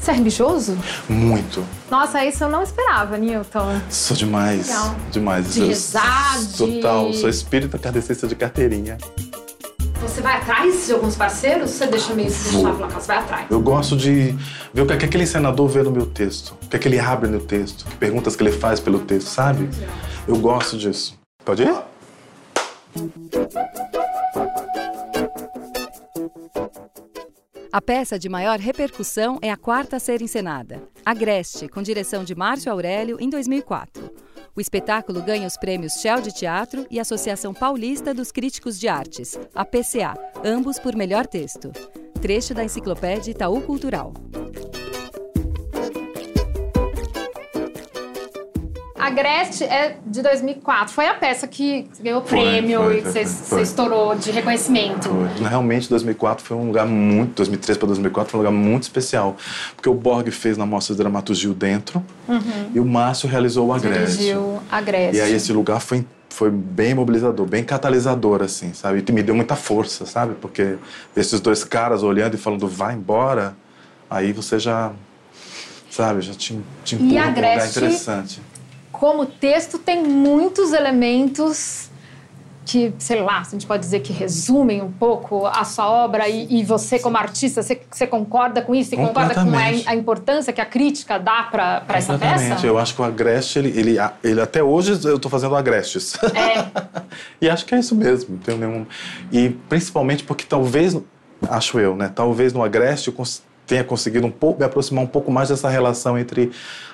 Você 0.00 0.10
é 0.12 0.14
religioso? 0.14 0.78
muito. 1.10 1.62
Nossa, 1.94 2.24
isso 2.24 2.42
eu 2.42 2.48
não 2.48 2.60
esperava, 2.60 3.16
Newton. 3.16 3.80
Sou 3.88 4.16
demais. 4.16 4.66
Legal. 4.66 4.96
Demais. 5.12 5.54
De 5.54 5.64
rezar, 5.64 6.38
Sou 6.40 7.28
espírita 7.28 7.78
kardecista 7.78 8.26
de 8.26 8.34
carteirinha. 8.34 8.98
Você 10.02 10.20
vai 10.20 10.38
atrás 10.38 10.86
de 10.86 10.92
alguns 10.92 11.14
parceiros? 11.14 11.70
Você 11.70 11.86
deixa 11.86 12.12
meio 12.12 12.28
deixar 12.28 12.74
pela 12.74 12.88
casa, 12.88 13.06
vai 13.06 13.18
atrás. 13.18 13.46
Eu 13.48 13.60
gosto 13.60 13.96
de 13.96 14.36
ver 14.74 14.82
o 14.82 14.86
que, 14.88 14.96
que 14.96 15.04
aquele 15.04 15.24
senador 15.24 15.68
vê 15.68 15.84
no 15.84 15.92
meu 15.92 16.06
texto, 16.06 16.56
o 16.64 16.68
que, 16.68 16.80
que 16.80 16.88
ele 16.88 16.98
abre 16.98 17.30
no 17.30 17.38
texto, 17.38 17.84
que 17.84 17.96
perguntas 17.96 18.34
que 18.34 18.42
ele 18.42 18.50
faz 18.50 18.80
pelo 18.80 18.98
texto, 18.98 19.28
sabe? 19.28 19.70
Eu 20.26 20.36
gosto 20.36 20.76
disso. 20.76 21.16
Pode 21.44 21.62
ir? 21.62 21.76
A 27.74 27.82
peça 27.82 28.16
de 28.16 28.28
maior 28.28 28.60
repercussão 28.60 29.36
é 29.42 29.50
a 29.50 29.56
quarta 29.56 29.96
a 29.96 29.98
ser 29.98 30.22
encenada, 30.22 30.80
Agreste, 31.04 31.66
com 31.66 31.82
direção 31.82 32.22
de 32.22 32.32
Márcio 32.32 32.70
Aurélio, 32.70 33.16
em 33.18 33.28
2004. 33.28 34.14
O 34.54 34.60
espetáculo 34.60 35.20
ganha 35.20 35.48
os 35.48 35.56
prêmios 35.56 35.94
Shell 35.94 36.20
de 36.20 36.32
Teatro 36.32 36.86
e 36.88 37.00
Associação 37.00 37.52
Paulista 37.52 38.14
dos 38.14 38.30
Críticos 38.30 38.78
de 38.78 38.86
Artes, 38.86 39.36
a 39.52 39.64
PCA, 39.64 40.14
ambos 40.44 40.78
por 40.78 40.94
melhor 40.94 41.26
texto. 41.26 41.72
Trecho 42.22 42.54
da 42.54 42.62
enciclopédia 42.62 43.32
Itaú 43.32 43.60
Cultural. 43.62 44.14
Agreste 49.06 49.64
é 49.64 49.96
de 50.06 50.22
2004. 50.22 50.92
Foi 50.94 51.06
a 51.06 51.14
peça 51.14 51.46
que 51.46 51.88
ganhou 52.00 52.20
o 52.22 52.24
Foi, 52.24 52.38
prêmio 52.40 52.80
foi, 52.82 52.92
e 52.98 53.02
que 53.02 53.02
foi, 53.02 53.12
você 53.12 53.26
foi. 53.26 53.58
você 53.58 53.62
estourou 53.62 54.14
de 54.14 54.30
reconhecimento. 54.30 55.08
Foi. 55.08 55.48
Realmente, 55.48 55.88
2004 55.90 56.44
foi 56.44 56.56
um 56.56 56.66
lugar 56.66 56.86
muito. 56.86 57.34
2003 57.36 57.76
para 57.78 57.86
2004 57.88 58.30
foi 58.30 58.40
um 58.40 58.42
lugar 58.44 58.56
muito 58.56 58.84
especial. 58.84 59.36
Porque 59.76 59.88
o 59.88 59.94
Borg 59.94 60.28
fez 60.30 60.56
na 60.56 60.64
Mostra 60.66 60.94
de 60.94 60.98
Dramaturgia 60.98 61.52
Dentro 61.52 62.02
e 62.74 62.80
o 62.80 62.84
Márcio 62.84 63.28
realizou 63.28 63.68
o 63.68 63.72
Agreste. 63.72 64.16
Dirigiu 64.18 64.58
Agreste. 64.70 65.16
E 65.16 65.20
aí 65.20 65.34
esse 65.34 65.52
lugar 65.52 65.80
foi, 65.80 66.06
foi 66.30 66.50
bem 66.50 66.94
mobilizador, 66.94 67.46
bem 67.46 67.62
catalisador, 67.62 68.42
assim, 68.42 68.72
sabe? 68.72 69.04
E 69.06 69.12
me 69.12 69.22
deu 69.22 69.34
muita 69.34 69.54
força, 69.56 70.06
sabe? 70.06 70.34
Porque 70.40 70.76
esses 71.16 71.40
dois 71.40 71.62
caras 71.64 72.02
olhando 72.02 72.34
e 72.34 72.38
falando, 72.38 72.66
vai 72.66 72.94
embora, 72.94 73.54
aí 74.10 74.32
você 74.32 74.58
já, 74.58 74.92
sabe, 75.90 76.22
já 76.22 76.32
te, 76.32 76.58
te 76.84 76.94
empurra 76.94 77.08
pra 77.10 77.22
um 77.22 77.28
lugar 77.28 77.28
Agreste- 77.28 77.78
interessante. 77.78 78.42
Como 78.98 79.26
texto 79.26 79.76
tem 79.78 80.02
muitos 80.02 80.72
elementos 80.72 81.90
que, 82.64 82.94
sei 82.98 83.20
lá, 83.20 83.40
a 83.40 83.44
gente 83.44 83.66
pode 83.66 83.82
dizer 83.82 84.00
que 84.00 84.12
resumem 84.12 84.80
um 84.80 84.90
pouco 84.90 85.46
a 85.46 85.64
sua 85.64 85.90
obra 85.90 86.28
e, 86.28 86.60
e 86.60 86.64
você 86.64 86.98
como 86.98 87.16
artista, 87.16 87.62
você, 87.62 87.80
você 87.90 88.06
concorda 88.06 88.62
com 88.62 88.74
isso? 88.74 88.90
Você 88.90 88.96
concorda 88.96 89.34
com 89.34 89.50
a, 89.54 89.90
a 89.92 89.94
importância 89.94 90.52
que 90.52 90.60
a 90.60 90.64
crítica 90.64 91.18
dá 91.18 91.42
para 91.42 91.84
essa 91.88 92.16
peça? 92.16 92.66
Eu 92.66 92.78
acho 92.78 92.94
que 92.94 93.02
o 93.02 93.04
Agreste, 93.04 93.58
ele, 93.58 93.68
ele, 93.78 93.96
ele 94.22 94.40
até 94.40 94.62
hoje 94.62 94.92
eu 95.04 95.16
estou 95.16 95.30
fazendo 95.30 95.54
Agrestes. 95.54 96.14
É. 96.34 96.64
e 97.42 97.50
acho 97.50 97.66
que 97.66 97.74
é 97.74 97.80
isso 97.80 97.94
mesmo, 97.94 98.36
não 98.36 98.38
tenho 98.38 98.58
nenhum. 98.58 98.86
E 99.30 99.50
principalmente 99.68 100.24
porque 100.24 100.44
talvez, 100.44 100.96
acho 101.50 101.78
eu, 101.78 101.94
né? 101.96 102.10
Talvez 102.14 102.52
no 102.52 102.62
Agreste 102.62 103.08
eu 103.08 103.14
cons- 103.14 103.42
tenha 103.66 103.84
conseguido 103.84 104.26
um 104.26 104.30
pouco 104.30 104.60
me 104.60 104.66
aproximar 104.66 105.02
um 105.02 105.06
pouco 105.06 105.30
mais 105.30 105.48
dessa 105.48 105.68
relação 105.68 106.18
entre 106.18 106.50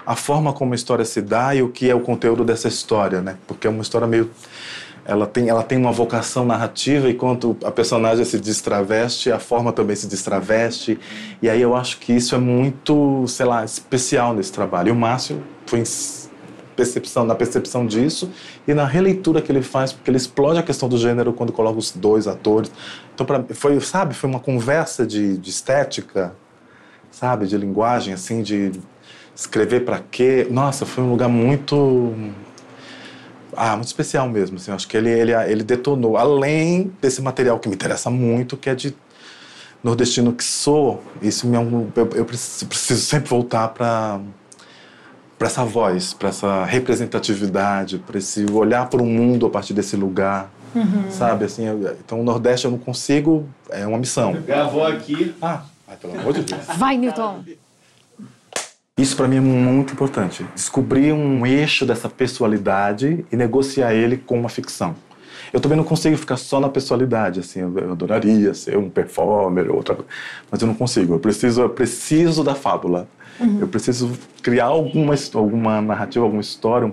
a 0.06 0.16
forma 0.16 0.52
como 0.52 0.72
a 0.72 0.76
história 0.76 1.04
se 1.04 1.20
dá 1.20 1.54
e 1.54 1.62
o 1.62 1.68
que 1.68 1.90
é 1.90 1.94
o 1.94 2.00
conteúdo 2.00 2.44
dessa 2.44 2.68
história, 2.68 3.20
né? 3.20 3.36
Porque 3.46 3.66
é 3.66 3.70
uma 3.70 3.82
história 3.82 4.06
meio 4.06 4.30
ela 5.04 5.26
tem, 5.26 5.48
ela 5.48 5.62
tem 5.62 5.78
uma 5.78 5.90
vocação 5.90 6.44
narrativa 6.44 7.08
e 7.08 7.14
quando 7.14 7.56
a 7.64 7.70
personagem 7.70 8.24
se 8.24 8.38
destraveste, 8.38 9.32
a 9.32 9.38
forma 9.38 9.72
também 9.72 9.96
se 9.96 10.06
destraveste. 10.06 11.00
E 11.42 11.48
aí 11.48 11.60
eu 11.60 11.74
acho 11.74 11.98
que 11.98 12.12
isso 12.12 12.34
é 12.34 12.38
muito, 12.38 13.26
sei 13.26 13.46
lá, 13.46 13.64
especial 13.64 14.34
nesse 14.34 14.52
trabalho. 14.52 14.88
E 14.88 14.92
o 14.92 14.94
Márcio 14.94 15.42
foi 15.66 15.82
percepção, 16.76 17.24
na 17.24 17.34
percepção 17.34 17.86
disso 17.86 18.30
e 18.66 18.72
na 18.72 18.84
releitura 18.84 19.42
que 19.42 19.50
ele 19.50 19.62
faz, 19.62 19.92
porque 19.92 20.10
ele 20.10 20.16
explode 20.16 20.58
a 20.58 20.62
questão 20.62 20.88
do 20.88 20.96
gênero 20.96 21.32
quando 21.32 21.52
coloca 21.52 21.78
os 21.78 21.90
dois 21.90 22.26
atores. 22.26 22.70
Então, 23.14 23.26
pra, 23.26 23.44
foi, 23.50 23.78
sabe, 23.80 24.14
foi 24.14 24.30
uma 24.30 24.40
conversa 24.40 25.06
de, 25.06 25.36
de 25.36 25.50
estética, 25.50 26.34
sabe, 27.10 27.46
de 27.46 27.56
linguagem, 27.56 28.14
assim, 28.14 28.42
de 28.42 28.72
escrever 29.34 29.84
para 29.84 30.00
quê. 30.10 30.46
Nossa, 30.50 30.84
foi 30.86 31.02
um 31.04 31.10
lugar 31.10 31.28
muito 31.28 32.14
ah, 33.56 33.74
muito 33.76 33.88
especial 33.88 34.28
mesmo. 34.28 34.56
Assim, 34.56 34.70
acho 34.72 34.86
que 34.88 34.96
ele, 34.96 35.10
ele, 35.10 35.32
ele 35.32 35.62
detonou. 35.62 36.16
Além 36.16 36.92
desse 37.00 37.20
material 37.20 37.58
que 37.58 37.68
me 37.68 37.74
interessa 37.74 38.08
muito, 38.10 38.56
que 38.56 38.70
é 38.70 38.74
de 38.74 38.94
nordestino 39.82 40.32
que 40.32 40.44
sou. 40.44 41.02
Isso 41.20 41.46
me 41.46 41.56
é 41.56 41.60
eu, 41.60 42.08
eu 42.14 42.24
preciso, 42.24 42.96
sempre 43.00 43.28
voltar 43.28 43.68
para 43.68 44.20
para 45.38 45.46
essa 45.46 45.64
voz, 45.64 46.12
para 46.12 46.28
essa 46.28 46.66
representatividade, 46.66 47.96
para 47.96 48.18
esse 48.18 48.44
olhar 48.52 48.90
para 48.90 49.02
o 49.02 49.06
mundo 49.06 49.46
a 49.46 49.50
partir 49.50 49.72
desse 49.72 49.96
lugar, 49.96 50.50
sabe? 51.08 51.46
Assim, 51.46 51.64
eu- 51.64 51.96
então 52.04 52.20
o 52.20 52.22
Nordeste 52.22 52.66
eu 52.66 52.70
não 52.70 52.76
consigo, 52.76 53.48
é 53.70 53.86
uma 53.86 53.96
missão. 53.96 54.34
Gravou 54.46 54.84
aqui. 54.84 55.34
Ah, 55.40 55.62
ai, 55.90 55.96
pelo 55.96 56.18
amor 56.18 56.32
de 56.32 56.42
Deus. 56.42 56.62
Vai, 56.76 56.96
Newton. 56.96 57.44
Isso 58.96 59.16
para 59.16 59.26
mim 59.26 59.36
é 59.36 59.40
muito 59.40 59.92
importante. 59.92 60.46
Descobrir 60.54 61.12
um 61.12 61.46
eixo 61.46 61.84
dessa 61.84 62.08
pessoalidade 62.08 63.24
e 63.32 63.36
negociar 63.36 63.94
ele 63.94 64.16
com 64.16 64.38
uma 64.38 64.48
ficção. 64.48 64.94
Eu 65.52 65.60
também 65.60 65.76
não 65.76 65.84
consigo 65.84 66.16
ficar 66.16 66.36
só 66.36 66.60
na 66.60 66.68
pessoalidade, 66.68 67.40
assim, 67.40 67.60
eu 67.60 67.76
eu 67.76 67.92
adoraria 67.92 68.54
ser 68.54 68.76
um 68.76 68.88
performer 68.88 69.68
ou 69.68 69.76
outra 69.76 69.96
coisa, 69.96 70.10
mas 70.50 70.60
eu 70.60 70.68
não 70.68 70.74
consigo. 70.74 71.14
Eu 71.14 71.18
preciso, 71.18 71.62
eu 71.62 71.70
preciso 71.70 72.44
da 72.44 72.54
fábula. 72.54 73.08
Eu 73.58 73.66
preciso 73.66 74.12
criar 74.42 74.66
alguma 74.66 75.14
alguma 75.34 75.80
narrativa, 75.80 76.24
alguma 76.24 76.42
história. 76.42 76.92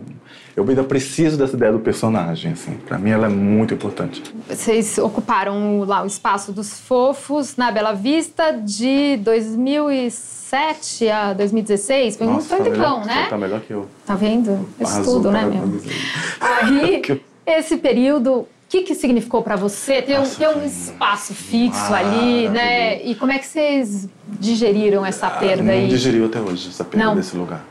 Eu 0.58 0.68
ainda 0.68 0.84
preciso 0.84 1.38
dessa 1.38 1.56
ideia 1.56 1.72
do 1.72 1.78
personagem, 1.78 2.54
assim. 2.54 2.72
Para 2.78 2.98
mim 2.98 3.12
ela 3.12 3.28
é 3.28 3.30
muito 3.30 3.76
importante. 3.76 4.24
Vocês 4.50 4.98
ocuparam 4.98 5.84
lá 5.86 6.02
o 6.02 6.08
espaço 6.08 6.52
dos 6.52 6.80
fofos 6.80 7.56
na 7.56 7.72
Bela 7.72 7.94
Vista 7.94 8.52
de 8.54 9.18
2007 9.18 11.10
a 11.10 11.34
2016. 11.34 12.18
Foi 12.18 12.26
Nossa, 12.26 12.56
um 12.56 12.58
tá 12.58 12.64
tempão, 12.64 13.06
né? 13.06 13.28
Tá 13.30 13.38
melhor 13.38 13.62
que 13.62 13.72
eu. 13.72 13.88
Tá 14.04 14.16
vendo? 14.16 14.68
Isso 14.82 14.94
Arrasou, 14.96 15.14
tudo, 15.18 15.32
né, 15.32 15.42
parabéns. 15.42 15.86
meu? 15.86 15.94
Aí, 16.42 17.22
esse 17.46 17.78
período, 17.78 18.32
o 18.40 18.48
que, 18.68 18.82
que 18.82 18.96
significou 18.96 19.44
para 19.44 19.56
você 19.56 20.02
ter, 20.02 20.16
um, 20.16 20.22
Nossa, 20.22 20.40
ter 20.40 20.48
um 20.48 20.66
espaço 20.66 21.36
fixo 21.36 21.94
ali, 21.94 22.50
né? 22.50 23.04
E 23.04 23.14
como 23.14 23.32
é 23.32 23.38
que 23.38 23.46
vocês 23.46 24.10
digeriram 24.28 25.06
essa 25.06 25.30
perda 25.30 25.62
não 25.62 25.72
aí? 25.72 25.88
digeriu 25.88 26.26
até 26.26 26.40
hoje 26.42 26.70
essa 26.70 26.84
perda 26.84 27.06
Não. 27.06 27.16
desse 27.16 27.38
lugar. 27.38 27.64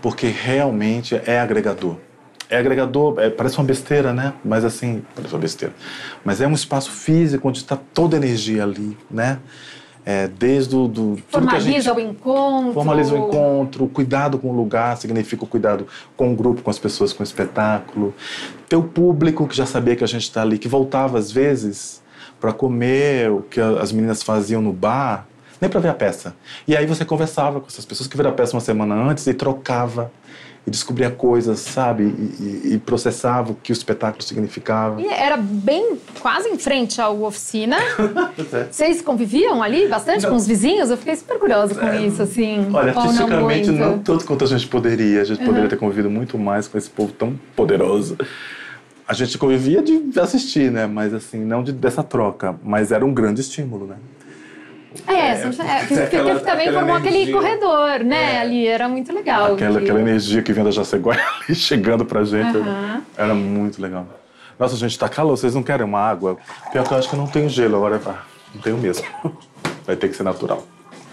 Porque 0.00 0.28
realmente 0.28 1.14
é 1.26 1.38
agregador. 1.38 1.96
É 2.52 2.58
agregador, 2.58 3.18
é- 3.18 3.30
parece 3.30 3.56
uma 3.56 3.64
besteira, 3.64 4.12
né? 4.12 4.34
Mas 4.44 4.62
assim, 4.62 5.02
parece 5.16 5.32
uma 5.34 5.40
besteira. 5.40 5.74
Mas 6.22 6.38
é 6.42 6.46
um 6.46 6.52
espaço 6.52 6.90
físico 6.90 7.48
onde 7.48 7.58
está 7.58 7.76
toda 7.94 8.14
a 8.14 8.18
energia 8.18 8.62
ali, 8.62 8.94
né? 9.10 9.38
É, 10.04 10.26
desde 10.28 10.74
o 10.76 10.86
do, 10.88 11.16
Formaliza 11.28 11.94
o 11.94 12.00
encontro. 12.00 12.72
formaliza 12.74 13.14
o 13.14 13.18
encontro, 13.18 13.86
cuidado 13.86 14.36
com 14.36 14.50
o 14.50 14.52
lugar 14.52 14.96
significa 14.96 15.44
o 15.44 15.46
cuidado 15.46 15.86
com 16.16 16.32
o 16.32 16.34
grupo, 16.36 16.60
com 16.60 16.70
as 16.70 16.78
pessoas, 16.78 17.12
com 17.12 17.22
o 17.22 17.24
espetáculo. 17.24 18.12
Ter 18.68 18.76
o 18.76 18.82
público 18.82 19.46
que 19.46 19.56
já 19.56 19.64
sabia 19.64 19.94
que 19.96 20.02
a 20.04 20.06
gente 20.08 20.24
está 20.24 20.42
ali, 20.42 20.58
que 20.58 20.68
voltava 20.68 21.18
às 21.18 21.30
vezes 21.32 22.02
para 22.40 22.52
comer 22.52 23.30
o 23.30 23.42
que 23.42 23.60
as 23.60 23.92
meninas 23.92 24.22
faziam 24.24 24.60
no 24.60 24.72
bar, 24.72 25.26
nem 25.60 25.70
para 25.70 25.78
ver 25.80 25.88
a 25.90 25.94
peça. 25.94 26.34
E 26.66 26.76
aí 26.76 26.84
você 26.84 27.04
conversava 27.04 27.60
com 27.60 27.68
essas 27.68 27.84
pessoas 27.84 28.08
que 28.08 28.16
viram 28.16 28.30
a 28.30 28.34
peça 28.34 28.54
uma 28.56 28.60
semana 28.60 28.96
antes 28.96 29.24
e 29.28 29.32
trocava 29.32 30.10
e 30.66 30.70
descobria 30.70 31.10
coisas, 31.10 31.58
sabe? 31.58 32.04
E, 32.04 32.42
e- 32.68 32.74
e 32.74 32.78
processava 32.78 33.50
o 33.52 33.54
que 33.56 33.72
o 33.72 33.74
espetáculo 33.74 34.22
significava. 34.22 35.00
E 35.00 35.06
era 35.08 35.36
bem 35.36 35.98
quase 36.20 36.48
em 36.48 36.56
frente 36.56 37.00
ao 37.00 37.20
oficina. 37.22 37.76
Vocês 38.70 39.02
conviviam 39.02 39.60
ali 39.62 39.88
bastante 39.88 40.26
com 40.26 40.36
os 40.36 40.46
vizinhos? 40.46 40.88
Eu 40.90 40.96
fiquei 40.96 41.16
super 41.16 41.38
curiosa 41.38 41.74
com 41.74 41.92
isso, 41.94 42.22
assim. 42.22 42.68
Olha, 42.72 42.92
artisticamente 42.96 43.70
muito? 43.70 43.80
não, 43.80 43.98
tanto 43.98 44.24
quanto 44.24 44.44
a 44.44 44.46
gente 44.46 44.66
poderia. 44.68 45.20
A 45.22 45.24
gente 45.24 45.44
poderia 45.44 45.68
ter 45.68 45.76
convivido 45.76 46.08
muito 46.08 46.38
mais 46.38 46.68
com 46.68 46.78
esse 46.78 46.88
povo 46.88 47.12
tão 47.12 47.38
poderoso. 47.56 48.16
A 49.06 49.14
gente 49.14 49.36
convivia 49.36 49.82
de 49.82 50.00
assistir, 50.20 50.70
né? 50.70 50.86
Mas 50.86 51.12
assim, 51.12 51.40
não 51.44 51.62
de, 51.64 51.72
dessa 51.72 52.04
troca. 52.04 52.54
Mas 52.62 52.92
era 52.92 53.04
um 53.04 53.12
grande 53.12 53.40
estímulo, 53.40 53.86
né? 53.86 53.96
É, 55.06 55.36
você- 55.46 55.62
é, 55.62 55.78
porque 55.80 55.94
aquela- 56.04 56.24
teve 56.34 56.40
também 56.40 56.68
aquela 56.68 56.78
formou 56.80 56.96
aquele 56.96 57.16
energia. 57.16 57.34
corredor, 57.34 58.00
né? 58.04 58.40
Ali 58.40 58.66
era 58.66 58.88
muito 58.88 59.12
legal. 59.12 59.54
Aquela, 59.54 59.78
que- 59.78 59.84
aquela 59.84 60.00
energia 60.00 60.42
que 60.42 60.52
vinha 60.52 60.64
da 60.64 60.70
Jaceguai 60.70 61.18
ali 61.48 61.54
chegando 61.54 62.04
pra 62.04 62.24
gente. 62.24 62.56
Aham. 62.56 63.02
Era 63.16 63.34
muito 63.34 63.80
legal. 63.80 64.06
Nossa, 64.58 64.76
gente, 64.76 64.98
tá 64.98 65.08
calor, 65.08 65.36
vocês 65.36 65.54
não 65.54 65.62
querem 65.62 65.84
uma 65.84 65.98
água? 66.00 66.36
Pior 66.70 66.86
que 66.86 66.92
eu 66.94 66.98
acho 66.98 67.08
que 67.10 67.16
não 67.16 67.26
tenho 67.26 67.48
gelo 67.48 67.76
agora. 67.76 68.00
Ah, 68.06 68.22
não 68.54 68.60
tenho 68.62 68.78
mesmo. 68.78 69.06
Vai 69.86 69.96
ter 69.96 70.08
que 70.08 70.14
ser 70.16 70.22
natural. 70.22 70.64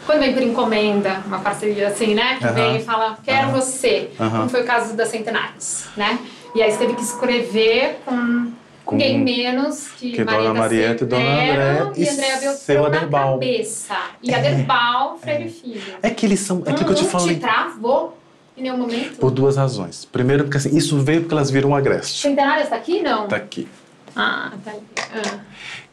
Quando 0.05 0.19
vem 0.19 0.33
por 0.33 0.41
encomenda, 0.43 1.21
uma 1.25 1.39
parceria 1.39 1.87
assim, 1.87 2.13
né? 2.15 2.37
Que 2.39 2.45
Aham. 2.45 2.53
vem 2.53 2.77
e 2.77 2.83
fala, 2.83 3.17
quero 3.23 3.47
Aham. 3.49 3.59
você. 3.61 4.09
Como 4.17 4.49
foi 4.49 4.61
o 4.61 4.65
caso 4.65 4.95
da 4.95 5.05
Centenários, 5.05 5.85
né? 5.95 6.19
E 6.55 6.61
aí 6.63 6.71
você 6.71 6.79
teve 6.79 6.95
que 6.95 7.01
escrever 7.03 7.99
com, 8.05 8.51
Com- 8.89 8.95
ninguém 8.95 9.19
menos 9.23 9.87
que, 9.97 10.11
que 10.11 10.23
Maria 10.23 10.41
Dona 10.41 10.53
Marieta 10.59 11.03
e 11.03 11.07
Dona 11.07 11.23
Andréa 11.23 11.91
e 11.95 12.03
e 12.03 12.05
Beltrão 12.39 12.81
na 12.81 12.87
Aderbal. 12.87 13.33
cabeça. 13.33 13.95
E 14.23 14.33
Aderbal, 14.33 15.17
Freire 15.19 15.49
Filho. 15.49 15.81
É 16.01 16.09
que 16.09 16.25
eles 16.25 16.39
são. 16.39 16.63
É 16.65 16.71
aquilo 16.71 16.85
que 16.85 16.91
eu 16.91 16.95
te 16.95 17.03
não 17.03 17.09
falei. 17.09 17.35
te 17.35 17.41
travou 17.41 18.17
em 18.57 18.63
nenhum 18.63 18.77
momento? 18.77 19.17
Por 19.19 19.31
duas 19.31 19.57
razões. 19.57 20.05
Primeiro, 20.05 20.43
porque 20.45 20.57
assim, 20.57 20.75
isso 20.75 20.97
veio 20.99 21.21
porque 21.21 21.33
elas 21.33 21.49
viram 21.51 21.69
o 21.69 21.75
Agreste. 21.75 22.21
Centenários 22.21 22.69
tá 22.69 22.75
aqui, 22.75 23.01
não? 23.01 23.27
Tá 23.27 23.35
aqui. 23.35 23.67
Ah, 24.15 24.51
tá 24.65 24.71
aqui. 24.71 24.83
Ah. 25.13 25.39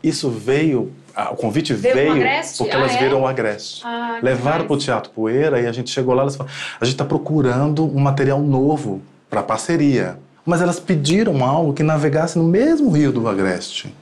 Isso 0.02 0.30
veio. 0.30 0.92
ah, 1.14 1.30
o 1.32 1.36
convite 1.36 1.72
Veio 1.74 1.94
veio, 1.94 2.12
porque 2.58 2.72
Ah, 2.72 2.78
elas 2.78 2.92
é? 2.94 2.98
viram 2.98 3.22
o 3.22 3.26
Agreste. 3.26 3.82
Ah, 3.84 4.18
Levaram 4.22 4.66
para 4.66 4.74
o 4.74 4.78
Teatro 4.78 5.10
Poeira 5.10 5.60
e 5.60 5.66
a 5.66 5.72
gente 5.72 5.90
chegou 5.90 6.14
lá 6.14 6.22
elas 6.22 6.36
falaram, 6.36 6.54
a 6.80 6.84
gente 6.84 6.94
está 6.94 7.04
procurando 7.04 7.84
um 7.84 8.00
material 8.00 8.40
novo 8.40 9.02
para 9.30 9.42
parceria. 9.42 10.18
Mas 10.46 10.62
elas 10.62 10.78
pediram 10.80 11.44
algo 11.44 11.74
que 11.74 11.82
navegasse 11.82 12.38
no 12.38 12.44
mesmo 12.44 12.90
rio 12.90 13.12
do 13.12 13.28
Agreste. 13.28 13.92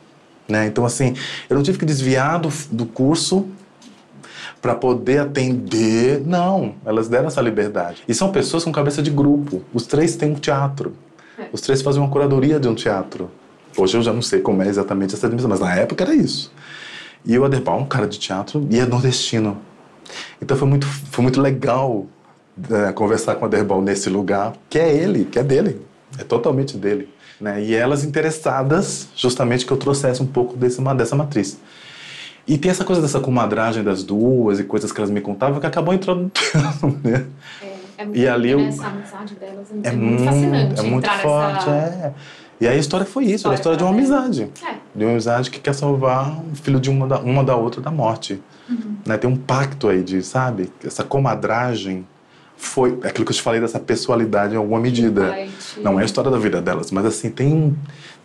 Né? 0.46 0.66
Então, 0.66 0.84
assim, 0.84 1.16
eu 1.48 1.56
não 1.56 1.62
tive 1.62 1.78
que 1.78 1.86
desviar 1.86 2.38
do, 2.38 2.50
do 2.70 2.84
curso 2.84 3.48
para 4.60 4.74
poder 4.74 5.20
atender. 5.20 6.22
Não, 6.24 6.74
elas 6.84 7.08
deram 7.08 7.28
essa 7.28 7.40
liberdade. 7.40 8.02
E 8.06 8.14
são 8.14 8.30
pessoas 8.30 8.64
com 8.64 8.70
cabeça 8.70 9.02
de 9.02 9.10
grupo. 9.10 9.62
Os 9.72 9.86
três 9.86 10.16
têm 10.16 10.32
um 10.32 10.34
teatro. 10.34 10.94
Os 11.52 11.60
três 11.60 11.82
fazem 11.82 12.00
uma 12.00 12.10
curadoria 12.10 12.60
de 12.60 12.68
um 12.68 12.74
teatro. 12.74 13.30
Hoje 13.76 13.96
eu 13.96 14.02
já 14.02 14.12
não 14.12 14.22
sei 14.22 14.40
como 14.40 14.62
é 14.62 14.68
exatamente 14.68 15.14
essa 15.14 15.28
dimensão, 15.28 15.50
mas 15.50 15.60
na 15.60 15.74
época 15.74 16.04
era 16.04 16.14
isso. 16.14 16.52
E 17.24 17.38
o 17.38 17.44
Aderbal 17.44 17.78
é 17.78 17.82
um 17.82 17.86
cara 17.86 18.06
de 18.06 18.18
teatro 18.18 18.66
e 18.70 18.78
é 18.78 18.86
nordestino. 18.86 19.58
Então 20.40 20.56
foi 20.56 20.68
muito, 20.68 20.86
foi 20.86 21.22
muito 21.22 21.40
legal 21.40 22.06
né, 22.56 22.92
conversar 22.92 23.34
com 23.34 23.42
o 23.42 23.44
Aderbal 23.46 23.82
nesse 23.82 24.08
lugar, 24.08 24.52
que 24.68 24.78
é 24.78 24.94
ele, 24.94 25.24
que 25.24 25.38
é 25.38 25.42
dele. 25.42 25.80
É 26.18 26.24
totalmente 26.24 26.76
dele. 26.76 27.08
Né? 27.40 27.62
E 27.62 27.74
elas 27.74 28.04
interessadas, 28.04 29.08
justamente, 29.16 29.66
que 29.66 29.72
eu 29.72 29.76
trouxesse 29.76 30.22
um 30.22 30.26
pouco 30.26 30.56
desse, 30.56 30.80
dessa 30.94 31.16
matriz. 31.16 31.58
E 32.46 32.58
tem 32.58 32.70
essa 32.70 32.84
coisa 32.84 33.00
dessa 33.00 33.18
comadragem 33.20 33.82
das 33.82 34.02
duas 34.02 34.60
e 34.60 34.64
coisas 34.64 34.92
que 34.92 35.00
elas 35.00 35.10
me 35.10 35.20
contavam 35.20 35.58
que 35.60 35.66
acabou 35.66 35.94
entrando 35.94 36.30
né? 37.02 37.24
É, 37.62 37.76
é 37.98 38.04
muito 38.04 38.18
E 38.18 38.28
ali 38.28 38.48
lindo, 38.54 38.60
eu- 38.60 38.66
né? 38.66 38.68
Essa 38.68 38.86
amizade 38.86 39.34
delas 39.36 39.66
é, 39.82 39.88
É, 39.88 39.92
muito 39.92 40.24
fascinante 40.24 40.80
é 40.80 40.82
muito 40.82 41.10
forte, 41.10 41.70
nessa... 41.70 41.70
é. 41.70 42.14
E 42.60 42.68
aí 42.68 42.76
a 42.76 42.78
história 42.78 43.04
foi 43.04 43.24
isso, 43.24 43.46
era 43.48 43.54
a 43.54 43.56
história 43.56 43.76
de 43.76 43.82
uma 43.82 43.90
amizade. 43.92 44.48
É. 44.64 44.74
De 44.94 45.04
uma 45.04 45.12
amizade 45.12 45.50
que 45.50 45.58
quer 45.58 45.74
salvar 45.74 46.38
o 46.38 46.54
filho 46.54 46.78
de 46.78 46.88
uma 46.90 47.06
da, 47.06 47.18
uma 47.18 47.42
da 47.42 47.56
outra 47.56 47.80
da 47.80 47.90
morte. 47.90 48.40
Uhum. 48.68 48.96
Né? 49.04 49.16
Tem 49.18 49.28
um 49.28 49.36
pacto 49.36 49.88
aí 49.88 50.02
de, 50.02 50.22
sabe? 50.22 50.70
Essa 50.84 51.02
comadragem 51.02 52.06
foi 52.56 52.98
é 53.02 53.08
aquilo 53.08 53.24
que 53.24 53.32
eu 53.32 53.36
te 53.36 53.42
falei 53.42 53.60
dessa 53.60 53.78
pessoalidade 53.80 54.54
em 54.54 54.56
alguma 54.56 54.80
medida. 54.80 55.34
Não 55.78 55.98
é 55.98 56.02
a 56.02 56.04
história 56.06 56.30
da 56.30 56.38
vida 56.38 56.60
delas, 56.60 56.90
mas 56.90 57.04
assim, 57.06 57.30
tem, 57.30 57.76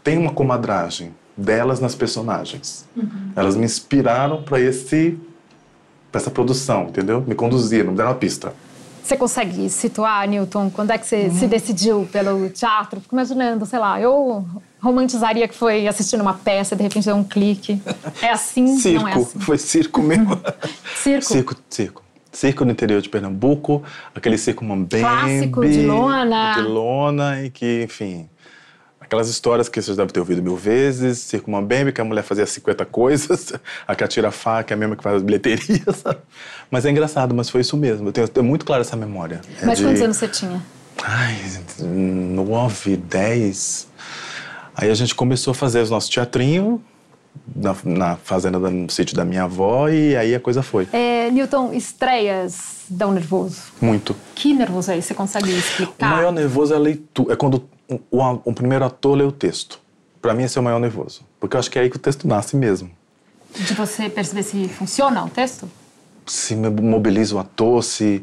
tem 0.04 0.18
uma 0.18 0.32
comadragem 0.32 1.14
delas 1.36 1.80
nas 1.80 1.96
personagens. 1.96 2.86
Uhum. 2.96 3.32
Elas 3.36 3.56
me 3.56 3.66
inspiraram 3.66 4.44
para 4.44 4.60
esse 4.60 5.18
para 6.12 6.20
essa 6.20 6.32
produção, 6.32 6.86
entendeu? 6.90 7.24
Me 7.26 7.36
conduziram, 7.36 7.92
me 7.92 7.98
deram 7.98 8.10
uma 8.10 8.16
pista. 8.18 8.52
Você 9.04 9.16
consegue 9.16 9.70
situar, 9.70 10.28
Newton, 10.28 10.70
quando 10.72 10.92
é 10.92 10.98
que 10.98 11.06
você 11.06 11.26
Uhum. 11.26 11.34
se 11.40 11.48
decidiu 11.48 12.10
pelo 12.12 12.50
teatro? 12.50 13.00
Fico 13.00 13.14
imaginando, 13.14 13.66
sei 13.66 13.78
lá, 13.80 14.00
eu 14.02 14.46
romantizaria 14.80 15.48
que 15.48 15.56
foi 15.56 15.88
assistindo 15.88 16.22
uma 16.22 16.34
peça, 16.34 16.76
de 16.76 16.82
repente 16.84 17.06
deu 17.06 17.16
um 17.16 17.24
clique. 17.24 17.82
É 18.22 18.30
assim? 18.32 18.64
Não 18.66 18.76
é 18.76 18.80
Circo, 18.80 19.08
assim? 19.20 19.40
foi 19.40 19.58
circo 19.58 20.02
mesmo. 20.02 20.40
Circo? 21.02 21.26
Circo, 21.26 21.56
circo. 21.70 22.04
Circo 22.32 22.64
no 22.64 22.72
interior 22.72 23.02
de 23.02 23.10
Pernambuco, 23.10 23.84
aquele 24.14 24.38
circo 24.38 24.64
mambembe. 24.64 25.04
Clássico, 25.04 25.62
de 25.68 25.82
lona. 25.86 26.54
De 26.54 26.62
lona 26.62 27.44
e 27.44 27.50
que, 27.50 27.84
enfim... 27.84 28.30
Aquelas 29.02 29.28
histórias 29.28 29.68
que 29.68 29.82
vocês 29.82 29.98
devem 29.98 30.14
ter 30.14 30.20
ouvido 30.20 30.44
mil 30.44 30.56
vezes. 30.56 31.18
Circo 31.18 31.50
mambembe, 31.50 31.92
que 31.92 32.00
a 32.00 32.04
mulher 32.04 32.22
fazia 32.22 32.46
50 32.46 32.86
coisas. 32.86 33.52
A 33.88 33.96
que 33.96 34.04
atira 34.04 34.28
a 34.28 34.32
faca 34.32 34.72
é 34.72 34.76
a 34.76 34.78
mesma 34.78 34.96
que 34.96 35.02
faz 35.02 35.16
as 35.16 35.24
bilheterias. 35.24 35.96
sabe? 36.04 36.20
Mas 36.70 36.86
é 36.86 36.92
engraçado, 36.92 37.34
mas 37.34 37.50
foi 37.50 37.62
isso 37.62 37.76
mesmo. 37.76 38.10
Eu 38.10 38.12
tenho, 38.12 38.28
tenho 38.28 38.46
muito 38.46 38.64
clara 38.64 38.82
essa 38.82 38.96
memória. 38.96 39.42
É 39.60 39.66
Mas 39.66 39.80
de- 39.80 39.86
quantos 39.86 40.02
anos 40.04 40.16
você 40.18 40.28
tinha? 40.28 40.62
Ai, 41.04 41.36
nove, 41.80 42.98
dez. 42.98 43.88
Aí 44.76 44.92
a 44.92 44.94
gente 44.94 45.16
começou 45.16 45.52
a 45.52 45.56
fazer 45.56 45.82
os 45.82 45.90
nossos 45.90 46.10
teatrinho 46.10 46.80
na, 47.56 47.76
na 47.84 48.16
fazenda, 48.18 48.60
da- 48.60 48.70
no 48.70 48.90
sítio 48.90 49.16
da 49.16 49.26
minha 49.26 49.44
avó, 49.44 49.88
e 49.90 50.16
aí 50.16 50.34
a 50.36 50.40
coisa 50.40 50.62
foi. 50.62 50.88
É, 50.94 51.30
Newton, 51.32 51.74
estreias 51.74 52.82
dão 52.90 53.12
nervoso. 53.12 53.62
Muito. 53.82 54.16
Que 54.36 54.54
nervoso 54.54 54.92
é 54.92 54.98
esse? 54.98 55.10
Você 55.10 55.14
consegue 55.14 55.52
O 55.52 55.58
explicar? 55.58 56.10
maior 56.16 56.32
nervoso 56.32 56.74
é 56.74 56.78
a 56.78 56.80
leitura. 56.80 57.34
É 57.34 57.36
quando 57.36 57.64
o, 57.88 58.00
o- 58.12 58.42
o 58.46 58.54
primeiro 58.54 58.86
ator 58.86 59.16
lê 59.18 59.24
o 59.24 59.32
texto. 59.32 59.80
Pra 60.22 60.34
mim, 60.34 60.44
esse 60.44 60.58
é 60.58 60.62
o 60.62 60.64
maior 60.64 60.80
nervoso. 60.80 61.22
Porque 61.40 61.56
eu 61.56 61.60
acho 61.60 61.72
que 61.72 61.80
é 61.80 61.84
aí 61.84 61.90
que 61.90 61.96
o 61.96 62.00
texto 62.00 62.28
nasce 62.28 62.56
mesmo. 62.56 62.90
De 63.56 63.74
você 63.74 64.10
perceber 64.10 64.44
se 64.44 64.68
funciona 64.68 65.24
o 65.24 65.30
texto? 65.30 65.68
Se 66.28 66.56
mobiliza 66.56 67.36
o 67.36 67.40
ator, 67.40 67.84
se. 67.84 68.22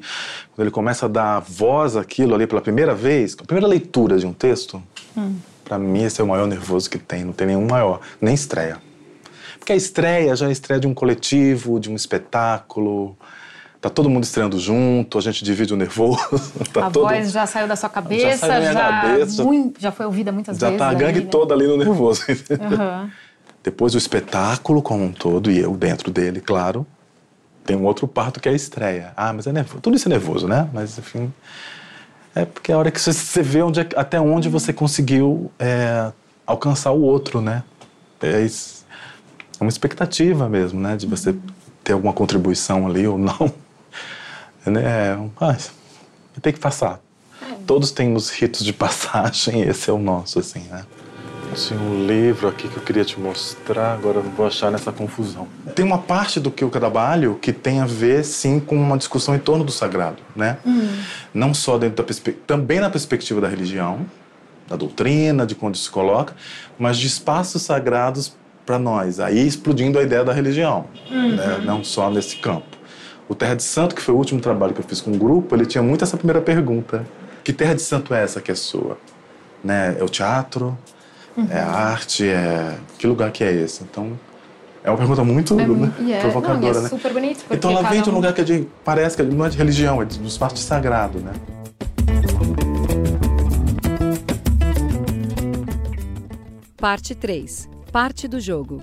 Quando 0.55 0.66
ele 0.66 0.71
começa 0.71 1.07
a 1.07 1.09
dar 1.09 1.40
voz 1.40 1.97
àquilo 1.97 2.35
ali 2.35 2.47
pela 2.47 2.61
primeira 2.61 2.95
vez, 2.95 3.35
a 3.40 3.45
primeira 3.45 3.66
leitura 3.66 4.19
de 4.19 4.27
um 4.27 4.33
texto, 4.33 4.81
pra 5.64 5.79
mim, 5.79 6.05
esse 6.05 6.21
é 6.21 6.25
o 6.25 6.29
maior 6.29 6.47
nervoso 6.47 6.88
que 6.88 6.99
tem. 6.99 7.25
Não 7.25 7.33
tem 7.33 7.49
nenhum 7.49 7.66
maior. 7.66 8.01
Nem 8.21 8.35
estreia. 8.35 8.77
Porque 9.59 9.73
a 9.73 9.77
estreia 9.77 10.35
já 10.37 10.47
é 10.47 10.49
a 10.49 10.53
estreia 10.53 10.81
de 10.81 10.87
um 10.87 10.95
coletivo, 10.95 11.79
de 11.81 11.90
um 11.90 11.95
espetáculo. 11.97 13.16
Tá 13.81 13.90
todo 13.90 14.09
mundo 14.09 14.25
estreando 14.25 14.59
junto, 14.59 15.19
a 15.19 15.21
gente 15.21 15.45
divide 15.45 15.73
o 15.75 15.77
nervoso. 15.77 16.19
tá 16.73 16.87
a 16.87 16.90
todo... 16.90 17.09
voz 17.09 17.31
já 17.31 17.47
saiu 17.47 17.69
da 17.69 17.77
sua 17.77 17.88
cabeça, 17.88 18.38
saiu 18.47 18.53
da 18.62 18.71
minha 18.73 18.75
cabeça, 18.75 19.37
já- 19.37 19.45
mui- 19.45 19.73
já 19.79 19.92
foi 19.92 20.07
ouvida 20.07 20.33
muitas 20.33 20.59
Já 20.59 20.66
vezes. 20.69 20.79
tá 20.79 20.87
a 20.87 20.90
ali, 20.90 20.99
gangue 20.99 21.21
né? 21.21 21.27
toda 21.31 21.55
ali 21.55 21.66
no 21.66 21.77
nervoso. 21.77 22.23
Aham. 22.61 23.11
Depois 23.62 23.95
o 23.95 23.99
espetáculo 23.99 24.81
como 24.81 25.05
um 25.05 25.12
todo, 25.12 25.51
e 25.51 25.59
eu 25.59 25.77
dentro 25.77 26.11
dele, 26.11 26.40
claro. 26.40 26.87
Tem 27.64 27.77
um 27.77 27.85
outro 27.85 28.07
parto 28.07 28.38
que 28.40 28.49
é 28.49 28.53
a 28.53 28.55
estreia. 28.55 29.12
Ah, 29.16 29.33
mas 29.33 29.47
é 29.47 29.53
nervoso. 29.53 29.81
Tudo 29.81 29.97
isso 29.97 30.09
é 30.09 30.11
nervoso, 30.11 30.47
né? 30.47 30.69
Mas, 30.73 30.97
enfim. 30.99 31.33
É 32.33 32.45
porque 32.45 32.71
é 32.71 32.75
a 32.77 32.79
hora 32.79 32.90
que 32.92 33.01
você- 33.01 33.42
vê 33.42 33.62
onde 33.62 33.81
é- 33.81 33.88
até 33.97 34.21
onde 34.21 34.49
você 34.49 34.73
conseguiu 34.73 35.51
é, 35.59 36.12
alcançar 36.47 36.92
o 36.92 37.01
outro, 37.03 37.40
né? 37.40 37.62
É, 38.23 38.40
isso- 38.42 38.76
uma 39.64 39.69
expectativa 39.69 40.49
mesmo, 40.49 40.81
né? 40.81 40.97
De 40.97 41.07
você 41.07 41.35
ter 41.83 41.92
alguma 41.92 42.12
contribuição 42.12 42.87
ali 42.87 43.07
ou 43.07 43.19
não. 43.19 43.53
É, 44.64 44.71
né? 44.71 45.31
Mas 45.40 45.73
tem 46.42 46.53
que 46.53 46.61
passar. 46.61 47.01
Todos 47.66 47.90
temos 47.90 48.31
ritos 48.31 48.64
de 48.64 48.73
passagem, 48.73 49.62
esse 49.69 49.90
é 49.90 49.92
o 49.92 49.99
nosso, 49.99 50.38
assim, 50.38 50.61
né? 50.71 50.85
Tinha 51.55 51.79
um 51.79 52.07
livro 52.07 52.49
aqui 52.49 52.69
que 52.69 52.77
eu 52.77 52.83
queria 52.83 53.05
te 53.05 53.19
mostrar, 53.19 53.95
agora 53.95 54.19
eu 54.19 54.25
não 54.25 54.31
vou 54.33 54.47
achar 54.47 54.71
nessa 54.71 54.92
confusão. 54.92 55.49
Tem 55.75 55.85
uma 55.85 55.99
parte 55.99 56.38
do 56.38 56.51
que 56.51 56.62
eu 56.62 56.69
trabalho 56.69 57.38
que 57.40 57.53
tem 57.53 57.81
a 57.81 57.87
ver, 57.87 58.25
sim, 58.25 58.61
com 58.61 58.77
uma 58.77 58.99
discussão 58.99 59.35
em 59.35 59.38
torno 59.38 59.64
do 59.64 59.73
sagrado, 59.73 60.19
né? 60.35 60.59
Não 61.33 61.55
só 61.55 61.79
dentro 61.79 61.97
da 61.97 62.03
perspectiva, 62.03 62.45
também 62.47 62.81
na 62.81 62.90
perspectiva 62.90 63.40
da 63.40 63.49
religião, 63.49 64.05
da 64.69 64.77
doutrina, 64.77 65.47
de 65.47 65.55
quando 65.55 65.77
se 65.77 65.88
coloca, 65.88 66.35
mas 66.79 66.99
de 66.99 67.07
espaços 67.07 67.62
sagrados 67.62 68.35
para 68.66 68.79
nós. 68.79 69.20
Aí 69.20 69.46
explodindo 69.46 69.98
a 69.98 70.02
ideia 70.02 70.24
da 70.24 70.33
religião, 70.33 70.87
né? 71.11 71.62
não 71.64 71.83
só 71.85 72.11
nesse 72.11 72.37
campo. 72.37 72.76
O 73.29 73.35
Terra 73.35 73.55
de 73.55 73.62
Santo, 73.62 73.94
que 73.94 74.02
foi 74.02 74.14
o 74.14 74.18
último 74.18 74.40
trabalho 74.40 74.74
que 74.74 74.81
eu 74.81 74.85
fiz 74.85 75.00
com 75.00 75.12
um 75.12 75.18
grupo, 75.18 75.55
ele 75.55 75.64
tinha 75.66 75.83
muito 75.83 76.05
essa 76.05 76.16
primeira 76.16 76.40
pergunta: 76.40 77.05
que 77.42 77.52
Terra 77.52 77.74
de 77.74 77.83
Santo 77.83 78.12
é 78.12 78.22
essa 78.22 78.40
que 78.40 78.50
é 78.50 78.55
sua? 78.55 78.98
Né? 79.64 79.96
É 79.98 80.05
o 80.05 80.09
teatro? 80.09 80.76
É 81.50 81.59
a 81.59 81.70
arte? 81.70 82.26
É 82.29 82.76
que 82.98 83.07
lugar 83.07 83.31
que 83.31 83.42
é 83.44 83.52
esse? 83.52 83.83
Então 83.85 84.18
é 84.83 84.90
uma 84.90 84.96
pergunta 84.96 85.22
muito, 85.24 85.59
É 85.61 85.66
né, 85.66 85.92
e 86.00 86.12
é- 86.12 86.20
provocadora, 86.20 86.72
não, 86.74 86.79
é 86.81 86.83
né? 86.83 86.88
super 86.88 87.12
bonito, 87.12 87.44
Então 87.50 87.70
ela 87.72 87.83
vem 87.83 88.00
de 88.00 88.09
um 88.09 88.12
um- 88.12 88.16
lugar 88.16 88.33
que 88.33 88.40
é 88.40 88.44
de, 88.44 88.68
parece 88.85 89.16
que 89.16 89.22
não 89.24 89.44
é 89.44 89.48
de 89.48 89.59
religião, 89.59 90.00
é 90.00 90.05
de, 90.05 90.18
do 90.18 90.29
espaço 90.29 90.55
de 90.55 90.61
sagrado, 90.61 91.18
né? 91.18 91.33
Parte 96.76 97.14
3. 97.14 97.68
Parte 97.92 98.29
do 98.29 98.40
jogo. 98.40 98.83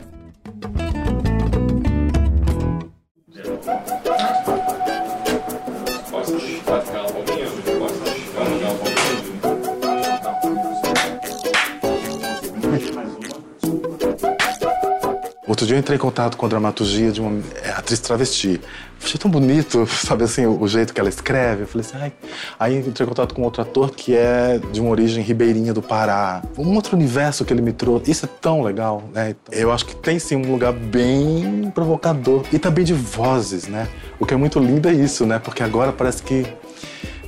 Outro 15.45 15.67
dia 15.67 15.75
eu 15.75 15.79
entrei 15.79 15.97
em 15.97 15.99
contato 15.99 16.35
com 16.35 16.45
a 16.45 16.49
dramaturgia 16.49 17.11
de 17.11 17.21
uma 17.21 17.43
é, 17.61 17.69
atriz 17.69 17.99
travesti. 17.99 18.59
Achei 19.01 19.19
tão 19.19 19.29
bonito, 19.29 19.85
sabe 20.03 20.23
assim, 20.23 20.45
o, 20.45 20.59
o 20.59 20.67
jeito 20.67 20.93
que 20.93 20.99
ela 20.99 21.09
escreve. 21.09 21.63
Eu 21.63 21.67
falei 21.67 21.85
assim, 21.85 21.97
ai. 21.97 22.13
Aí 22.59 22.77
entrei 22.77 23.05
em 23.05 23.09
contato 23.09 23.33
com 23.33 23.41
outro 23.41 23.61
ator 23.61 23.91
que 23.91 24.15
é 24.15 24.59
de 24.71 24.79
uma 24.79 24.89
origem 24.89 25.23
ribeirinha 25.23 25.73
do 25.73 25.81
Pará. 25.81 26.41
Um 26.57 26.75
outro 26.75 26.95
universo 26.95 27.43
que 27.45 27.53
ele 27.53 27.61
me 27.61 27.73
trouxe. 27.73 28.11
Isso 28.11 28.25
é 28.25 28.29
tão 28.41 28.61
legal, 28.61 29.03
né? 29.13 29.35
Eu 29.51 29.71
acho 29.71 29.85
que 29.85 29.95
tem 29.95 30.19
sim 30.19 30.35
um 30.35 30.51
lugar 30.51 30.73
bem 30.73 31.71
provocador. 31.73 32.43
E 32.51 32.59
também 32.59 32.83
de 32.83 32.93
vozes, 32.93 33.67
né? 33.67 33.87
O 34.19 34.25
que 34.25 34.33
é 34.33 34.37
muito 34.37 34.59
lindo 34.59 34.87
é 34.87 34.93
isso, 34.93 35.25
né? 35.25 35.39
Porque 35.39 35.63
agora 35.63 35.91
parece 35.91 36.23
que 36.23 36.45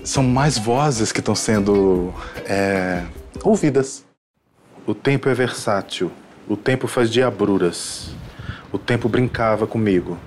são 0.04 0.24
mais 0.24 0.58
vozes 0.58 1.12
que 1.12 1.20
estão 1.20 1.36
sendo 1.36 2.14
é, 2.48 3.04
ouvidas. 3.44 4.06
O 4.86 4.94
tempo 4.94 5.28
é 5.28 5.34
versátil. 5.34 6.12
O 6.48 6.56
tempo 6.56 6.88
faz 6.88 7.10
diabruras. 7.10 8.12
O 8.72 8.78
tempo 8.78 9.10
brincava 9.10 9.66
comigo. 9.66 10.18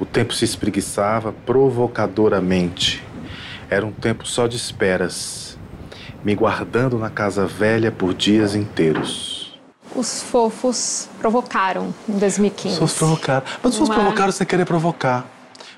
O 0.00 0.06
tempo 0.06 0.32
se 0.32 0.44
espreguiçava 0.44 1.32
provocadoramente. 1.44 3.04
Era 3.70 3.84
um 3.84 3.92
tempo 3.92 4.26
só 4.26 4.46
de 4.46 4.56
esperas, 4.56 5.58
me 6.24 6.34
guardando 6.34 6.98
na 6.98 7.10
casa 7.10 7.46
velha 7.46 7.92
por 7.92 8.14
dias 8.14 8.54
inteiros. 8.54 9.58
Os 9.94 10.22
fofos 10.22 11.08
provocaram 11.18 11.92
em 12.08 12.18
2015. 12.18 12.74
Os 12.74 12.78
fofos 12.78 12.98
provocaram. 12.98 13.46
Mas 13.62 13.72
os 13.72 13.78
fofos 13.78 13.88
Uma- 13.94 14.00
provocaram 14.02 14.32
sem 14.32 14.46
querer 14.46 14.64
provocar. 14.64 15.26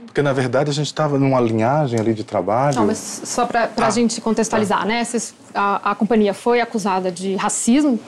Porque, 0.06 0.22
na 0.22 0.32
verdade, 0.32 0.70
a 0.70 0.72
gente 0.74 0.86
estava 0.86 1.18
numa 1.18 1.40
linhagem 1.40 1.98
ali 2.00 2.14
de 2.14 2.24
trabalho. 2.24 2.76
Não, 2.76 2.86
mas 2.86 3.22
só 3.24 3.46
para 3.46 3.64
a 3.64 3.66
Tá. 3.68 3.90
gente 3.90 4.20
contextualizar, 4.20 4.86
né? 4.86 5.04
Vocês- 5.04 5.34
a, 5.54 5.90
a 5.90 5.94
companhia 5.94 6.32
foi 6.34 6.60
acusada 6.60 7.10
de 7.12 7.34
racismo 7.36 7.98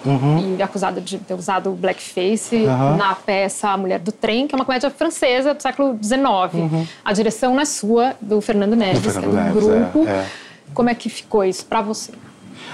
e 0.57 0.63
acusada 0.63 1.01
de 1.01 1.19
ter 1.19 1.35
usado 1.35 1.71
blackface 1.73 2.57
Uhum. 2.57 2.97
na 2.97 3.15
peça 3.15 3.69
A 3.69 3.77
Mulher 3.77 3.99
do 3.99 4.13
Trem, 4.13 4.47
que 4.47 4.55
é 4.55 4.57
uma 4.57 4.65
comédia 4.65 4.91
francesa 4.91 5.55
do 5.55 5.63
século 5.63 5.99
XIX. 6.03 6.89
A 7.05 7.13
direção 7.13 7.55
não 7.55 7.61
é 7.61 7.65
sua, 7.65 8.15
do 8.21 8.41
Fernando 8.41 8.75
Neves, 8.77 9.03
Do 9.03 9.11
Fernando 9.11 9.31
que 9.33 9.37
é 9.39 9.43
do 9.43 9.45
Neves, 9.55 9.69
é, 9.69 9.79
grupo. 9.93 10.09
é. 10.09 10.27
Como 10.75 10.89
é 10.89 10.95
que 10.95 11.09
ficou 11.09 11.45
isso 11.45 11.65
para 11.67 11.81
você? 11.83 12.13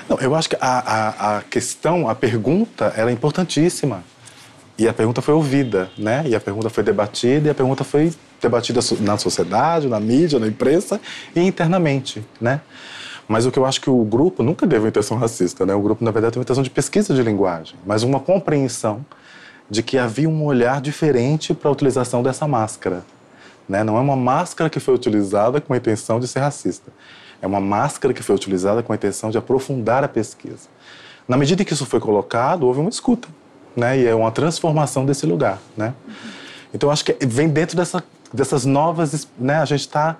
Não, 0.08 0.18
eu 0.18 0.34
acho 0.34 0.48
que 0.50 0.56
a, 0.61 0.61
a, 0.61 1.38
a 1.38 1.42
questão, 1.42 2.08
a 2.08 2.14
pergunta, 2.14 2.92
ela 2.96 3.11
é 3.11 3.12
importantíssima. 3.12 4.02
E 4.78 4.87
a 4.87 4.92
pergunta 4.92 5.20
foi 5.20 5.34
ouvida, 5.34 5.90
né? 5.98 6.22
E 6.26 6.37
a 6.37 6.40
pergunta 6.40 6.70
foi 6.70 6.84
debatida, 6.84 7.48
e 7.48 7.50
a 7.50 7.54
pergunta 7.54 7.82
foi 7.82 8.12
debatida 8.40 8.81
na 9.01 9.18
sociedade, 9.18 9.88
na 9.88 9.98
mídia, 9.98 10.38
na 10.38 10.46
imprensa 10.46 11.01
e 11.35 11.40
internamente, 11.40 12.24
né? 12.40 12.61
Mas 13.27 13.44
o 13.44 13.51
que 13.51 13.59
eu 13.59 13.66
acho 13.66 13.81
que 13.81 13.90
o 13.90 14.05
grupo 14.05 14.42
nunca 14.42 14.66
teve 14.66 14.81
uma 14.81 14.88
intenção 14.88 15.16
racista, 15.16 15.66
né? 15.66 15.74
O 15.74 15.81
grupo, 15.81 16.03
na 16.03 16.11
verdade, 16.11 16.33
teve 16.33 16.40
uma 16.40 16.44
intenção 16.44 16.62
de 16.62 16.70
pesquisa 16.70 17.14
de 17.14 17.22
linguagem, 17.22 17.77
mas 17.85 18.03
uma 18.03 18.20
compreensão 18.20 19.05
de 19.70 19.83
que 19.83 19.98
havia 19.98 20.29
um 20.29 20.44
olhar 20.44 20.81
diferente 20.81 21.53
para 21.53 21.68
a 21.68 21.72
utilização 21.72 22.22
dessa 22.22 22.48
máscara. 22.48 23.05
Né? 23.68 23.85
Não 23.85 23.96
é 23.98 24.01
uma 24.01 24.16
máscara 24.16 24.70
que 24.70 24.81
foi 24.81 24.94
utilizada 24.94 25.61
com 25.61 25.74
a 25.74 25.77
intenção 25.77 26.18
de 26.18 26.27
ser 26.27 26.40
racista. 26.40 26.90
É 27.42 27.46
uma 27.46 27.61
máscara 27.61 28.14
que 28.14 28.22
foi 28.22 28.35
utilizada 28.35 28.83
com 28.83 28.92
a 28.92 28.96
intenção 28.96 29.31
de 29.31 29.37
aprofundar 29.37 30.03
a 30.03 30.09
pesquisa. 30.09 30.68
Na 31.29 31.37
medida 31.37 31.62
em 31.62 31.64
que 31.64 31.74
isso 31.74 31.85
foi 31.85 32.01
colocado, 32.01 32.62
houve 32.62 32.81
uma 32.81 32.88
escuta, 32.88 33.29
né? 33.77 33.98
E 33.98 34.07
é 34.07 34.14
uma 34.14 34.31
transformação 34.31 35.05
desse 35.05 35.27
lugar, 35.27 35.59
né? 35.77 35.92
Então, 36.72 36.90
acho 36.90 37.05
que 37.05 37.16
vem 37.27 37.48
dentro 37.48 37.77
dessa, 37.77 38.03
dessas 38.32 38.64
novas, 38.64 39.28
né? 39.38 39.56
A 39.56 39.64
gente 39.64 39.80
está 39.80 40.16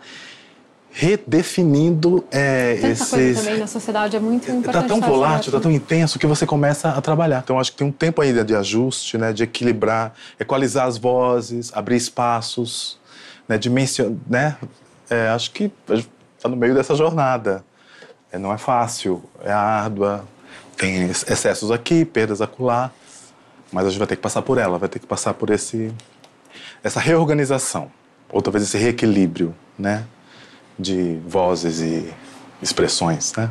redefinindo 0.91 2.25
é, 2.31 2.75
Tanta 2.75 2.89
esses... 2.89 3.11
coisa 3.11 3.43
também 3.43 3.59
na 3.61 3.67
sociedade 3.67 4.17
é 4.17 4.21
muito 4.21 4.51
importante. 4.51 4.85
Está 4.85 4.89
tão 4.89 5.01
volátil, 5.01 5.49
está 5.51 5.61
tão 5.61 5.71
intenso 5.71 6.19
que 6.19 6.27
você 6.27 6.47
começa 6.47 6.89
a 6.89 7.01
trabalhar. 7.01 7.41
Então, 7.45 7.61
acho 7.61 7.73
que 7.73 7.79
tem 7.79 7.87
um 7.87 7.93
tempo 7.93 8.21
ainda 8.21 8.45
de 8.45 8.57
ajuste, 8.57 9.17
né, 9.19 9.33
de 9.33 9.45
equilibrar, 9.45 10.15
equalizar 10.41 10.87
as 10.87 10.97
vozes, 10.97 11.71
abrir 11.75 11.97
espaços, 11.97 12.99
né, 13.47 13.59
dimensionar. 13.59 14.17
Né? 14.29 14.57
É, 15.09 15.29
acho 15.29 15.51
que 15.53 15.71
está 16.37 16.49
no 16.49 16.57
meio 16.57 16.75
dessa 16.75 16.95
jornada. 16.95 17.65
É, 18.33 18.39
não 18.39 18.53
é 18.53 18.59
fácil, 18.59 19.23
é 19.43 19.53
árdua, 19.53 20.25
tem 20.77 21.05
ex- 21.05 21.25
excessos 21.31 21.71
aqui, 21.71 22.05
perdas 22.05 22.41
acolá, 22.43 22.91
mas 23.73 23.87
a 23.87 23.91
gente 23.91 23.99
vai 23.99 24.09
ter 24.09 24.17
que 24.17 24.23
passar 24.23 24.43
por 24.43 24.59
ela, 24.59 24.79
vai 24.79 24.89
ter 24.89 24.99
que 24.99 25.07
passar 25.07 25.33
por 25.33 25.51
esse, 25.51 25.93
essa 26.83 27.01
reorganização, 27.01 27.91
ou 28.31 28.43
talvez 28.43 28.65
esse 28.65 28.79
reequilíbrio, 28.79 29.55
né, 29.79 30.05
de 30.79 31.19
vozes 31.27 31.81
e 31.81 32.13
expressões, 32.63 33.33
né? 33.37 33.51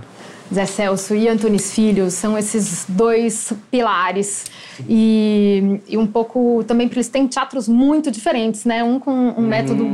Zé 0.54 0.66
Celso 0.66 1.14
e 1.14 1.28
Antunes 1.28 1.74
Filho 1.74 2.10
são 2.10 2.38
esses 2.38 2.86
dois 2.88 3.52
pilares. 3.70 4.46
E, 4.88 5.82
e 5.88 5.98
um 5.98 6.08
pouco 6.08 6.64
também 6.66 6.88
porque 6.88 7.00
eles 7.00 7.10
têm 7.10 7.28
teatros 7.28 7.68
muito 7.68 8.10
diferentes, 8.10 8.64
né? 8.64 8.82
Um 8.84 8.98
com 8.98 9.12
um 9.12 9.46
método 9.46 9.86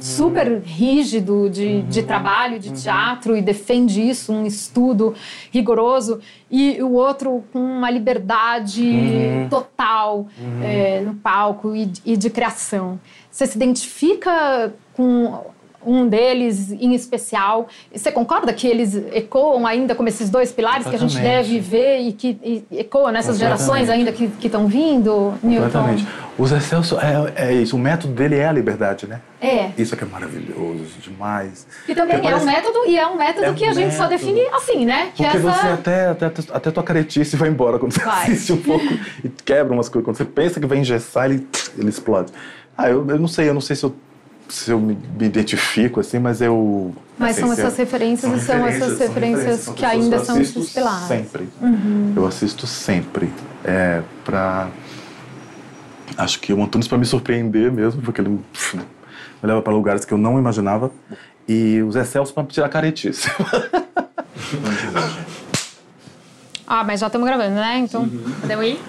super 0.00 0.62
rígido 0.64 1.48
de, 1.48 1.82
de 1.82 2.02
trabalho, 2.02 2.58
de 2.58 2.70
teatro, 2.70 3.36
e 3.36 3.42
defende 3.42 4.00
isso, 4.00 4.32
um 4.32 4.46
estudo 4.46 5.14
rigoroso, 5.50 6.20
e 6.50 6.82
o 6.82 6.92
outro 6.92 7.44
com 7.52 7.58
uma 7.58 7.90
liberdade 7.90 9.46
total 9.50 10.26
eh, 10.62 11.02
no 11.04 11.14
palco 11.14 11.74
e, 11.74 11.90
e 12.04 12.16
de 12.16 12.30
criação. 12.30 13.00
Você 13.30 13.46
se 13.46 13.56
identifica 13.56 14.72
com 14.94 15.44
um 15.86 16.08
deles 16.08 16.72
em 16.72 16.92
especial. 16.94 17.68
Você 17.94 18.10
concorda 18.10 18.52
que 18.52 18.66
eles 18.66 18.94
ecoam 19.12 19.66
ainda 19.66 19.94
como 19.94 20.08
esses 20.08 20.28
dois 20.28 20.50
pilares 20.52 20.86
que 20.86 20.94
a 20.96 20.98
gente 20.98 21.16
deve 21.18 21.60
ver 21.60 22.00
e 22.00 22.12
que 22.12 22.38
e 22.42 22.78
ecoam 22.80 23.12
nessas 23.12 23.38
gerações 23.38 23.88
ainda 23.88 24.12
que 24.12 24.30
estão 24.44 24.66
vindo, 24.66 25.34
Newton? 25.42 25.64
Completamente. 25.70 26.06
O 26.38 26.46
Zé 26.46 26.60
Celso 26.60 26.98
é, 26.98 27.48
é 27.48 27.54
isso, 27.54 27.76
o 27.76 27.78
método 27.78 28.12
dele 28.12 28.34
é 28.36 28.46
a 28.46 28.52
liberdade, 28.52 29.06
né? 29.06 29.22
É. 29.40 29.70
Isso 29.78 29.94
é 29.94 29.96
que 29.98 30.04
é 30.04 30.06
maravilhoso 30.06 30.98
demais. 31.00 31.66
E 31.88 31.94
também 31.94 32.16
Porque 32.16 32.26
é 32.30 32.36
um 32.36 32.40
parece- 32.40 32.46
método, 32.62 32.78
e 32.86 32.98
é 32.98 33.06
um 33.06 33.16
método 33.16 33.44
É 33.46 33.50
um 33.50 33.54
que 33.54 33.64
a 33.64 33.72
gente 33.72 33.94
só 33.94 34.06
define 34.06 34.42
assim, 34.48 34.84
né? 34.84 35.12
Que 35.14 35.22
Porque 35.22 35.38
essa... 35.38 35.50
você 35.52 35.66
até, 35.68 36.06
até, 36.08 36.26
até 36.52 36.70
tua 36.70 36.82
caretice 36.82 37.36
vai 37.36 37.48
embora 37.48 37.78
quando 37.78 37.92
você 37.92 38.04
Vai. 38.04 38.24
assiste 38.24 38.52
um 38.52 38.60
pouco 38.60 38.84
e 39.24 39.28
quebra 39.44 39.72
umas 39.72 39.88
coisas. 39.88 40.04
Quando 40.04 40.16
você 40.16 40.24
pensa 40.26 40.60
que 40.60 40.66
vai 40.66 40.76
engessar, 40.78 41.24
ele, 41.26 41.46
ele 41.78 41.88
explode. 41.88 42.30
Ah, 42.76 42.90
eu, 42.90 43.06
eu 43.08 43.18
não 43.18 43.28
sei, 43.28 43.48
eu 43.48 43.54
não 43.54 43.60
sei 43.62 43.74
se 43.74 43.84
eu, 43.84 43.94
se 44.48 44.70
eu 44.70 44.78
me, 44.80 44.94
me 45.18 45.26
identifico 45.26 46.00
assim, 46.00 46.18
mas 46.18 46.40
eu. 46.40 46.94
Mas 47.18 47.32
assim, 47.38 47.46
são 47.46 47.54
se 47.54 47.60
eu- 47.60 47.66
essas 47.66 47.78
referências 47.78 48.42
e 48.42 48.44
são 48.44 48.66
essas 48.66 48.98
referências 48.98 49.60
são 49.60 49.74
que 49.74 49.84
ainda 49.84 50.24
são 50.24 50.40
esses 50.40 50.72
pilares. 50.72 51.00
Uhum. 51.02 51.08
Sempre. 51.08 51.48
Eu 52.16 52.26
assisto 52.26 52.66
sempre. 52.66 53.32
É, 53.64 54.02
pra. 54.24 54.68
Acho 56.16 56.40
que 56.40 56.52
o 56.52 56.62
Antunes 56.62 56.86
para 56.88 56.96
me 56.98 57.04
surpreender 57.04 57.70
mesmo, 57.70 58.00
porque 58.02 58.20
ele 58.20 58.28
me 58.30 58.40
leva 59.42 59.60
para 59.60 59.72
lugares 59.72 60.04
que 60.04 60.12
eu 60.14 60.18
não 60.18 60.38
imaginava. 60.38 60.90
E 61.48 61.82
o 61.82 61.90
Zé 61.92 62.04
Celso 62.04 62.32
para 62.34 62.44
tirar 62.44 62.68
caretice. 62.68 63.28
Ah, 66.66 66.82
mas 66.82 66.98
já 67.00 67.06
estamos 67.06 67.26
gravando, 67.28 67.54
né? 67.54 67.78
Então, 67.78 68.08
podemos 68.40 68.66
ir? 68.66 68.80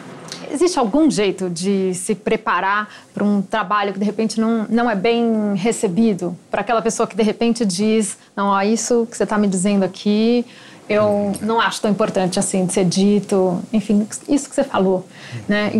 Existe 0.51 0.79
algum 0.79 1.09
jeito 1.09 1.49
de 1.49 1.93
se 1.93 2.15
preparar 2.15 2.89
para 3.13 3.23
um 3.23 3.41
trabalho 3.41 3.93
que 3.93 3.99
de 3.99 4.05
repente 4.05 4.39
não, 4.39 4.65
não 4.69 4.89
é 4.89 4.95
bem 4.95 5.55
recebido? 5.55 6.37
Para 6.49 6.61
aquela 6.61 6.81
pessoa 6.81 7.07
que 7.07 7.15
de 7.15 7.23
repente 7.23 7.65
diz: 7.65 8.17
Não, 8.35 8.47
ó, 8.47 8.61
isso 8.61 9.07
que 9.09 9.17
você 9.17 9.23
está 9.23 9.37
me 9.37 9.47
dizendo 9.47 9.83
aqui, 9.83 10.45
eu 10.89 11.33
não 11.41 11.59
acho 11.59 11.81
tão 11.81 11.91
importante 11.91 12.39
assim 12.39 12.65
de 12.65 12.73
ser 12.73 12.85
dito. 12.85 13.61
Enfim, 13.73 14.07
isso 14.27 14.47
que 14.47 14.55
você 14.55 14.63
falou. 14.63 15.05
Né? 15.47 15.71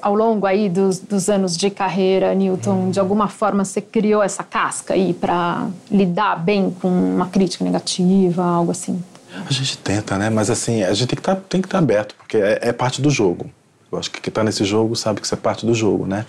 Ao 0.00 0.14
longo 0.14 0.46
aí 0.46 0.68
dos, 0.68 0.98
dos 0.98 1.28
anos 1.28 1.56
de 1.56 1.68
carreira, 1.68 2.34
Newton, 2.34 2.90
de 2.90 2.98
alguma 2.98 3.28
forma 3.28 3.64
você 3.64 3.80
criou 3.80 4.22
essa 4.22 4.42
casca 4.42 4.94
aí 4.94 5.12
para 5.12 5.68
lidar 5.90 6.36
bem 6.36 6.74
com 6.80 6.88
uma 6.88 7.26
crítica 7.26 7.64
negativa, 7.64 8.42
algo 8.42 8.70
assim? 8.70 9.02
A 9.46 9.52
gente 9.52 9.76
tenta, 9.76 10.16
né? 10.16 10.30
Mas 10.30 10.48
assim, 10.48 10.82
a 10.82 10.94
gente 10.94 11.08
tem 11.08 11.16
que 11.16 11.22
tá, 11.22 11.38
estar 11.58 11.78
aberto, 11.78 12.14
porque 12.14 12.38
é, 12.38 12.58
é 12.62 12.72
parte 12.72 13.02
do 13.02 13.10
jogo. 13.10 13.50
Eu 13.90 13.98
acho 13.98 14.10
que 14.10 14.20
quem 14.20 14.30
está 14.30 14.42
nesse 14.42 14.64
jogo 14.64 14.96
sabe 14.96 15.20
que 15.20 15.26
isso 15.26 15.34
é 15.34 15.38
parte 15.38 15.64
do 15.64 15.72
jogo, 15.74 16.06
né? 16.06 16.26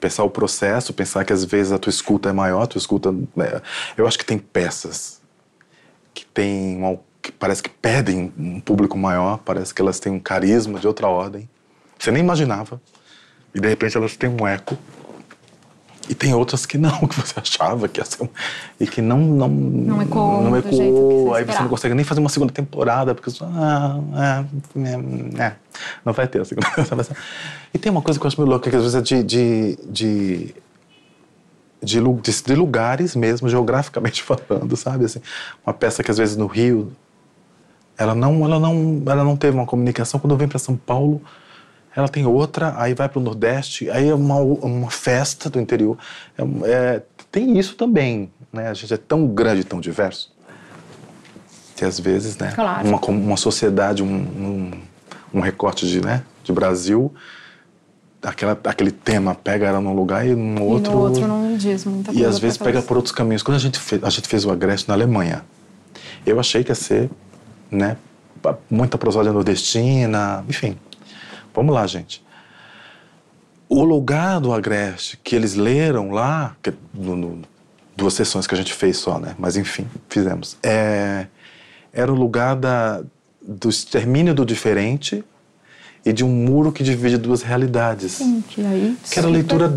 Pensar 0.00 0.22
o 0.24 0.30
processo, 0.30 0.92
pensar 0.92 1.24
que 1.24 1.32
às 1.32 1.44
vezes 1.44 1.72
a 1.72 1.78
tua 1.78 1.90
escuta 1.90 2.28
é 2.28 2.32
maior, 2.32 2.62
a 2.62 2.66
tua 2.66 2.78
escuta. 2.78 3.12
né? 3.34 3.60
Eu 3.96 4.06
acho 4.06 4.18
que 4.18 4.24
tem 4.24 4.38
peças 4.38 5.20
que 6.14 6.24
tem 6.26 6.76
uma- 6.78 6.98
que 7.20 7.32
parece 7.32 7.62
que 7.62 7.68
pedem 7.70 8.32
um 8.38 8.60
público 8.60 8.96
maior, 8.96 9.38
parece 9.38 9.72
que 9.74 9.80
elas 9.82 9.98
têm 9.98 10.12
um 10.12 10.20
carisma 10.20 10.78
de 10.78 10.86
outra 10.86 11.06
ordem. 11.08 11.48
Você 11.98 12.10
nem 12.10 12.22
imaginava. 12.22 12.80
E 13.54 13.60
de 13.60 13.68
repente 13.68 13.96
elas 13.96 14.16
têm 14.16 14.30
um 14.30 14.46
eco. 14.46 14.76
E 16.08 16.14
tem 16.14 16.34
outras 16.34 16.66
que 16.66 16.76
não, 16.76 16.90
que 17.06 17.14
você 17.14 17.34
achava 17.38 17.86
que 17.88 18.00
ia 18.00 18.04
ser 18.04 18.28
e 18.80 18.86
que 18.86 19.00
não 19.00 19.18
não 19.18 19.48
Não 19.48 20.02
ecoou 20.02 20.42
não 20.42 20.56
ecoou, 20.56 21.28
você 21.30 21.38
aí 21.38 21.44
você 21.44 21.60
não 21.60 21.68
consegue 21.68 21.94
nem 21.94 22.04
fazer 22.04 22.20
uma 22.20 22.28
segunda 22.28 22.52
temporada 22.52 23.14
porque 23.14 23.30
ah, 23.42 23.98
é, 24.76 24.80
é, 24.80 25.44
é, 25.46 25.52
não 26.04 26.12
vai 26.12 26.26
ter 26.26 26.40
a 26.40 26.44
segunda 26.44 26.68
temporada. 26.74 27.16
E 27.72 27.78
tem 27.78 27.90
uma 27.92 28.02
coisa 28.02 28.18
que 28.18 28.26
eu 28.26 28.28
acho 28.28 28.40
meio 28.40 28.50
louca 28.50 28.68
que 28.68 28.76
às 28.76 28.82
vezes 28.82 28.94
é 28.96 29.00
de 29.00 29.22
de, 29.22 29.78
de 29.88 30.54
de, 31.82 32.00
de- 32.00 32.42
de 32.44 32.54
lugares 32.54 33.16
mesmo, 33.16 33.48
geograficamente 33.48 34.22
falando, 34.24 34.76
sabe? 34.76 35.04
Assim, 35.04 35.20
uma 35.66 35.72
peça 35.74 36.02
que 36.02 36.10
às 36.10 36.18
vezes 36.18 36.36
no 36.36 36.46
Rio, 36.46 36.92
ela 37.98 38.14
não, 38.14 38.44
ela 38.44 38.58
não, 38.60 39.02
ela 39.06 39.24
não 39.24 39.36
teve 39.36 39.56
uma 39.56 39.66
comunicação. 39.66 40.20
Quando 40.20 40.32
eu 40.32 40.36
venho 40.36 40.48
para 40.48 40.58
São 40.60 40.76
Paulo, 40.76 41.20
ela 41.94 42.08
tem 42.08 42.26
outra, 42.26 42.74
aí 42.76 42.94
vai 42.94 43.08
para 43.08 43.18
o 43.18 43.22
Nordeste, 43.22 43.90
aí 43.90 44.08
é 44.08 44.14
uma, 44.14 44.36
uma 44.36 44.90
festa 44.90 45.50
do 45.50 45.60
interior. 45.60 45.98
É, 46.36 46.42
é, 46.64 47.02
tem 47.30 47.58
isso 47.58 47.74
também, 47.74 48.30
né? 48.52 48.68
A 48.68 48.74
gente 48.74 48.92
é 48.92 48.96
tão 48.96 49.26
grande, 49.26 49.64
tão 49.64 49.80
diverso, 49.80 50.34
que 51.76 51.84
às 51.84 52.00
vezes, 52.00 52.36
né? 52.38 52.52
Claro. 52.54 52.88
Uma, 52.88 52.98
uma 53.06 53.36
sociedade, 53.36 54.02
um, 54.02 54.06
um, 54.06 54.70
um 55.34 55.40
recorte 55.40 55.86
de, 55.86 56.00
né, 56.00 56.22
de 56.42 56.52
Brasil, 56.52 57.12
aquela, 58.22 58.58
aquele 58.64 58.90
tema 58.90 59.34
pega 59.34 59.66
ela 59.66 59.80
num 59.80 59.94
lugar 59.94 60.26
e 60.26 60.34
no 60.34 60.64
outro... 60.64 60.92
E 60.92 60.94
no 60.94 61.00
outro 61.00 61.26
não 61.26 61.56
diz 61.56 61.84
muita 61.84 62.10
E 62.10 62.14
coisa 62.14 62.28
às 62.28 62.38
vezes 62.38 62.56
pega 62.56 62.72
cabeça. 62.72 62.86
por 62.86 62.96
outros 62.96 63.14
caminhos. 63.14 63.42
Quando 63.42 63.56
a 63.56 63.60
gente 63.60 63.78
fez, 63.78 64.02
a 64.02 64.10
gente 64.10 64.28
fez 64.28 64.44
o 64.44 64.50
Agreste 64.50 64.88
na 64.88 64.94
Alemanha, 64.94 65.44
eu 66.24 66.38
achei 66.40 66.62
que 66.64 66.70
ia 66.70 66.74
ser, 66.74 67.10
né, 67.70 67.96
muita 68.70 68.96
prosódia 68.96 69.32
nordestina, 69.32 70.44
enfim. 70.48 70.76
Vamos 71.54 71.74
lá, 71.74 71.86
gente. 71.86 72.22
O 73.68 73.84
lugar 73.84 74.40
do 74.40 74.52
Agreste 74.52 75.18
que 75.22 75.34
eles 75.34 75.54
leram 75.54 76.10
lá, 76.10 76.54
que, 76.62 76.72
no, 76.92 77.16
no- 77.16 77.42
duas 77.96 78.14
sessões 78.14 78.46
que 78.46 78.54
a 78.54 78.58
gente 78.58 78.72
fez 78.74 78.96
só, 78.98 79.18
né? 79.18 79.34
Mas 79.38 79.56
enfim, 79.56 79.86
fizemos. 80.08 80.56
É, 80.62 81.26
era 81.92 82.12
o 82.12 82.14
lugar 82.14 82.56
da, 82.56 83.02
do 83.40 83.68
extermínio 83.68 84.34
do 84.34 84.44
diferente 84.44 85.24
e 86.04 86.12
de 86.12 86.24
um 86.24 86.28
muro 86.28 86.72
que 86.72 86.82
divide 86.82 87.16
duas 87.16 87.42
realidades. 87.42 88.18
Que 88.48 88.60
aí... 88.64 88.96
Que 89.10 89.18
era 89.18 89.28
a 89.28 89.30
leitura, 89.30 89.72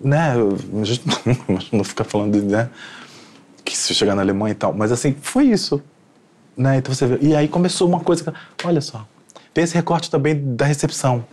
né? 0.00 0.32
A 0.80 0.84
gente 0.84 1.02
não, 1.72 1.84
fica 1.84 2.04
falando 2.04 2.32
de, 2.38 2.44
né? 2.46 2.68
Que 3.64 3.76
se 3.76 3.94
chegar 3.94 4.14
na 4.14 4.22
Alemanha 4.22 4.52
e 4.52 4.54
tal, 4.56 4.72
mas 4.74 4.90
assim, 4.92 5.14
foi 5.20 5.44
isso. 5.46 5.82
Né? 6.56 6.78
Então 6.78 6.92
você 6.94 7.06
vê, 7.06 7.18
e 7.20 7.34
aí 7.36 7.46
começou 7.46 7.88
uma 7.88 8.00
coisa, 8.00 8.24
que- 8.24 8.66
olha 8.66 8.80
só, 8.80 9.06
tem 9.58 9.64
esse 9.64 9.74
recorte 9.74 10.08
também 10.08 10.40
da 10.54 10.64
recepção, 10.64 11.24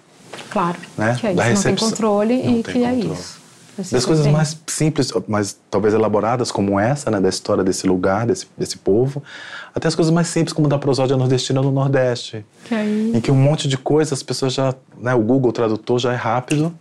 Claro, 0.50 0.78
né? 0.98 1.16
que 1.20 1.28
aí 1.28 1.36
da 1.36 1.44
você 1.44 1.54
não 1.54 1.62
tem 1.62 1.72
recepção. 1.72 1.90
controle 1.92 2.34
Não 2.44 2.60
e 2.60 2.64
tem 2.64 2.74
que 2.74 2.84
é 2.84 2.90
controle. 2.92 3.14
isso. 3.14 3.38
Você 3.78 3.96
Das 3.96 4.06
coisas 4.06 4.26
mais 4.28 4.58
simples, 4.66 5.12
mas 5.28 5.60
talvez 5.70 5.94
elaboradas 5.94 6.50
como 6.52 6.80
essa, 6.80 7.12
né, 7.12 7.20
da 7.22 7.30
história 7.30 7.64
desse 7.64 7.86
lugar, 7.86 8.26
desse, 8.26 8.48
desse 8.58 8.78
povo, 8.80 9.22
até 9.76 9.88
as 9.88 9.94
coisas 9.94 10.12
mais 10.14 10.28
simples 10.28 10.54
como 10.54 10.68
da 10.68 10.80
prosódia 10.80 11.16
nordestina 11.16 11.62
no 11.62 11.72
Nordeste, 11.72 12.44
Que 12.64 12.74
aí... 12.74 13.12
em 13.14 13.22
que 13.22 13.30
um 13.30 13.36
monte 13.36 13.68
de 13.68 13.78
coisas 13.78 14.14
as 14.14 14.24
pessoas 14.24 14.54
já, 14.54 14.74
né, 14.98 15.14
o 15.14 15.20
Google 15.22 15.52
Tradutor 15.52 16.00
já 16.00 16.14
é 16.14 16.16
rápido 16.16 16.74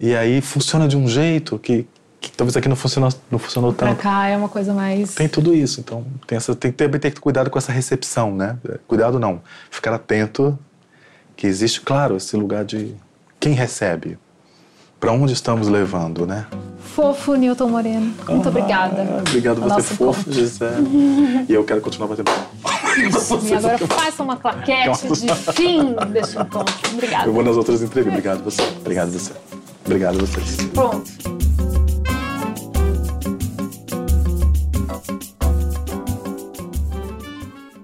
e 0.00 0.14
aí 0.16 0.40
funciona 0.40 0.88
de 0.88 0.96
um 0.96 1.06
jeito 1.06 1.56
que, 1.58 1.86
que 2.20 2.30
talvez 2.32 2.56
aqui 2.56 2.68
não 2.68 2.76
funcionou, 2.76 3.10
não 3.30 3.38
funcionou 3.38 3.72
Pra 3.72 3.88
tanto. 3.88 4.02
cá 4.02 4.26
é 4.28 4.36
uma 4.36 4.48
coisa 4.48 4.72
mais... 4.74 5.14
Tem 5.14 5.28
tudo 5.28 5.54
isso, 5.54 5.80
então 5.80 6.04
tem, 6.26 6.36
essa, 6.36 6.54
tem 6.54 6.70
que 6.70 6.76
ter, 6.76 6.88
tem 6.90 7.10
que 7.10 7.16
ter 7.16 7.20
cuidado 7.20 7.48
com 7.50 7.58
essa 7.58 7.70
recepção, 7.72 8.34
né? 8.34 8.56
Cuidado 8.86 9.18
não, 9.18 9.40
ficar 9.70 9.92
atento 9.94 10.58
que 11.36 11.46
existe, 11.46 11.80
claro, 11.80 12.16
esse 12.16 12.36
lugar 12.36 12.64
de 12.64 12.94
quem 13.38 13.52
recebe, 13.52 14.18
para 14.98 15.12
onde 15.12 15.32
estamos 15.32 15.68
levando, 15.68 16.26
né? 16.26 16.46
Fofo, 16.80 17.34
Newton 17.36 17.68
Moreno. 17.68 18.12
Muito 18.28 18.48
obrigada. 18.48 19.06
Ah, 19.08 19.20
obrigado 19.20 19.62
ao 19.62 19.68
você, 19.68 19.94
fofo, 19.94 20.20
encontro. 20.20 20.32
Gisele. 20.32 21.46
e 21.48 21.54
eu 21.54 21.62
quero 21.62 21.80
continuar 21.80 22.08
batendo. 22.08 22.32
E 23.44 23.54
agora 23.54 23.78
faça 23.78 24.22
uma 24.24 24.36
claquete 24.36 25.06
de 25.06 25.34
fim 25.52 25.94
deste 26.12 26.36
encontro. 26.36 26.74
Obrigada. 26.92 27.26
Eu 27.26 27.32
vou 27.32 27.44
nas 27.44 27.56
outras 27.56 27.80
entrevistas. 27.82 28.18
Obrigado 28.18 28.42
você. 28.42 28.62
Obrigado 28.80 29.12
você. 29.12 29.32
Obrigado 29.86 30.16
a 30.16 30.18
vocês. 30.18 30.56
Pronto. 30.74 31.17